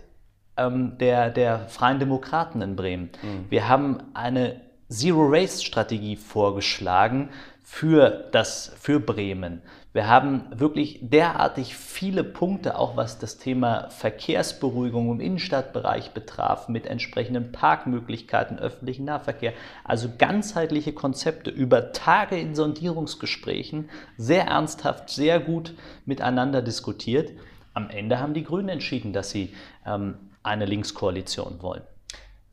ähm, 0.56 0.96
der, 0.98 1.30
der 1.30 1.66
Freien 1.68 1.98
Demokraten 1.98 2.62
in 2.62 2.76
Bremen. 2.76 3.10
Mhm. 3.22 3.46
Wir 3.50 3.68
haben 3.68 3.98
eine 4.14 4.60
Zero-Race-Strategie 4.88 6.16
vorgeschlagen 6.16 7.30
für, 7.64 8.29
das, 8.31 8.72
für 8.79 9.00
Bremen. 9.00 9.62
Wir 9.94 10.07
haben 10.07 10.44
wirklich 10.55 10.98
derartig 11.03 11.74
viele 11.74 12.24
Punkte, 12.24 12.79
auch 12.79 12.96
was 12.96 13.18
das 13.18 13.38
Thema 13.38 13.88
Verkehrsberuhigung 13.90 15.11
im 15.12 15.20
Innenstadtbereich 15.20 16.11
betraf, 16.11 16.68
mit 16.68 16.87
entsprechenden 16.87 17.53
Parkmöglichkeiten, 17.53 18.59
öffentlichen 18.59 19.07
Nahverkehr. 19.07 19.55
Also 19.83 20.11
ganzheitliche 20.18 20.92
Konzepte 20.92 21.50
über 21.50 21.92
Tage 21.92 22.38
in 22.38 22.55
Sondierungsgesprächen, 22.55 23.88
sehr 24.18 24.46
ernsthaft, 24.46 25.09
sehr 25.09 25.40
gut 25.40 25.74
miteinander 26.05 26.61
diskutiert. 26.61 27.31
Am 27.72 27.88
Ende 27.88 28.20
haben 28.20 28.35
die 28.35 28.44
Grünen 28.44 28.68
entschieden, 28.68 29.12
dass 29.12 29.31
sie 29.31 29.55
ähm, 29.87 30.16
eine 30.42 30.66
Linkskoalition 30.66 31.62
wollen. 31.62 31.83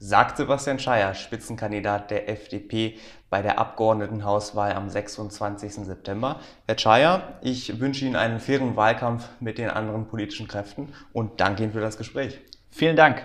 Sagt 0.03 0.37
Sebastian 0.37 0.79
Scheier, 0.79 1.13
Spitzenkandidat 1.13 2.09
der 2.09 2.27
FDP 2.27 2.97
bei 3.29 3.43
der 3.43 3.59
Abgeordnetenhauswahl 3.59 4.73
am 4.73 4.89
26. 4.89 5.75
September. 5.85 6.39
Herr 6.65 6.79
Scheier, 6.79 7.37
ich 7.43 7.79
wünsche 7.79 8.05
Ihnen 8.05 8.15
einen 8.15 8.39
fairen 8.39 8.75
Wahlkampf 8.75 9.29
mit 9.39 9.59
den 9.59 9.69
anderen 9.69 10.07
politischen 10.07 10.47
Kräften 10.47 10.91
und 11.13 11.39
danke 11.39 11.61
Ihnen 11.61 11.71
für 11.71 11.81
das 11.81 11.99
Gespräch. 11.99 12.39
Vielen 12.71 12.95
Dank. 12.95 13.21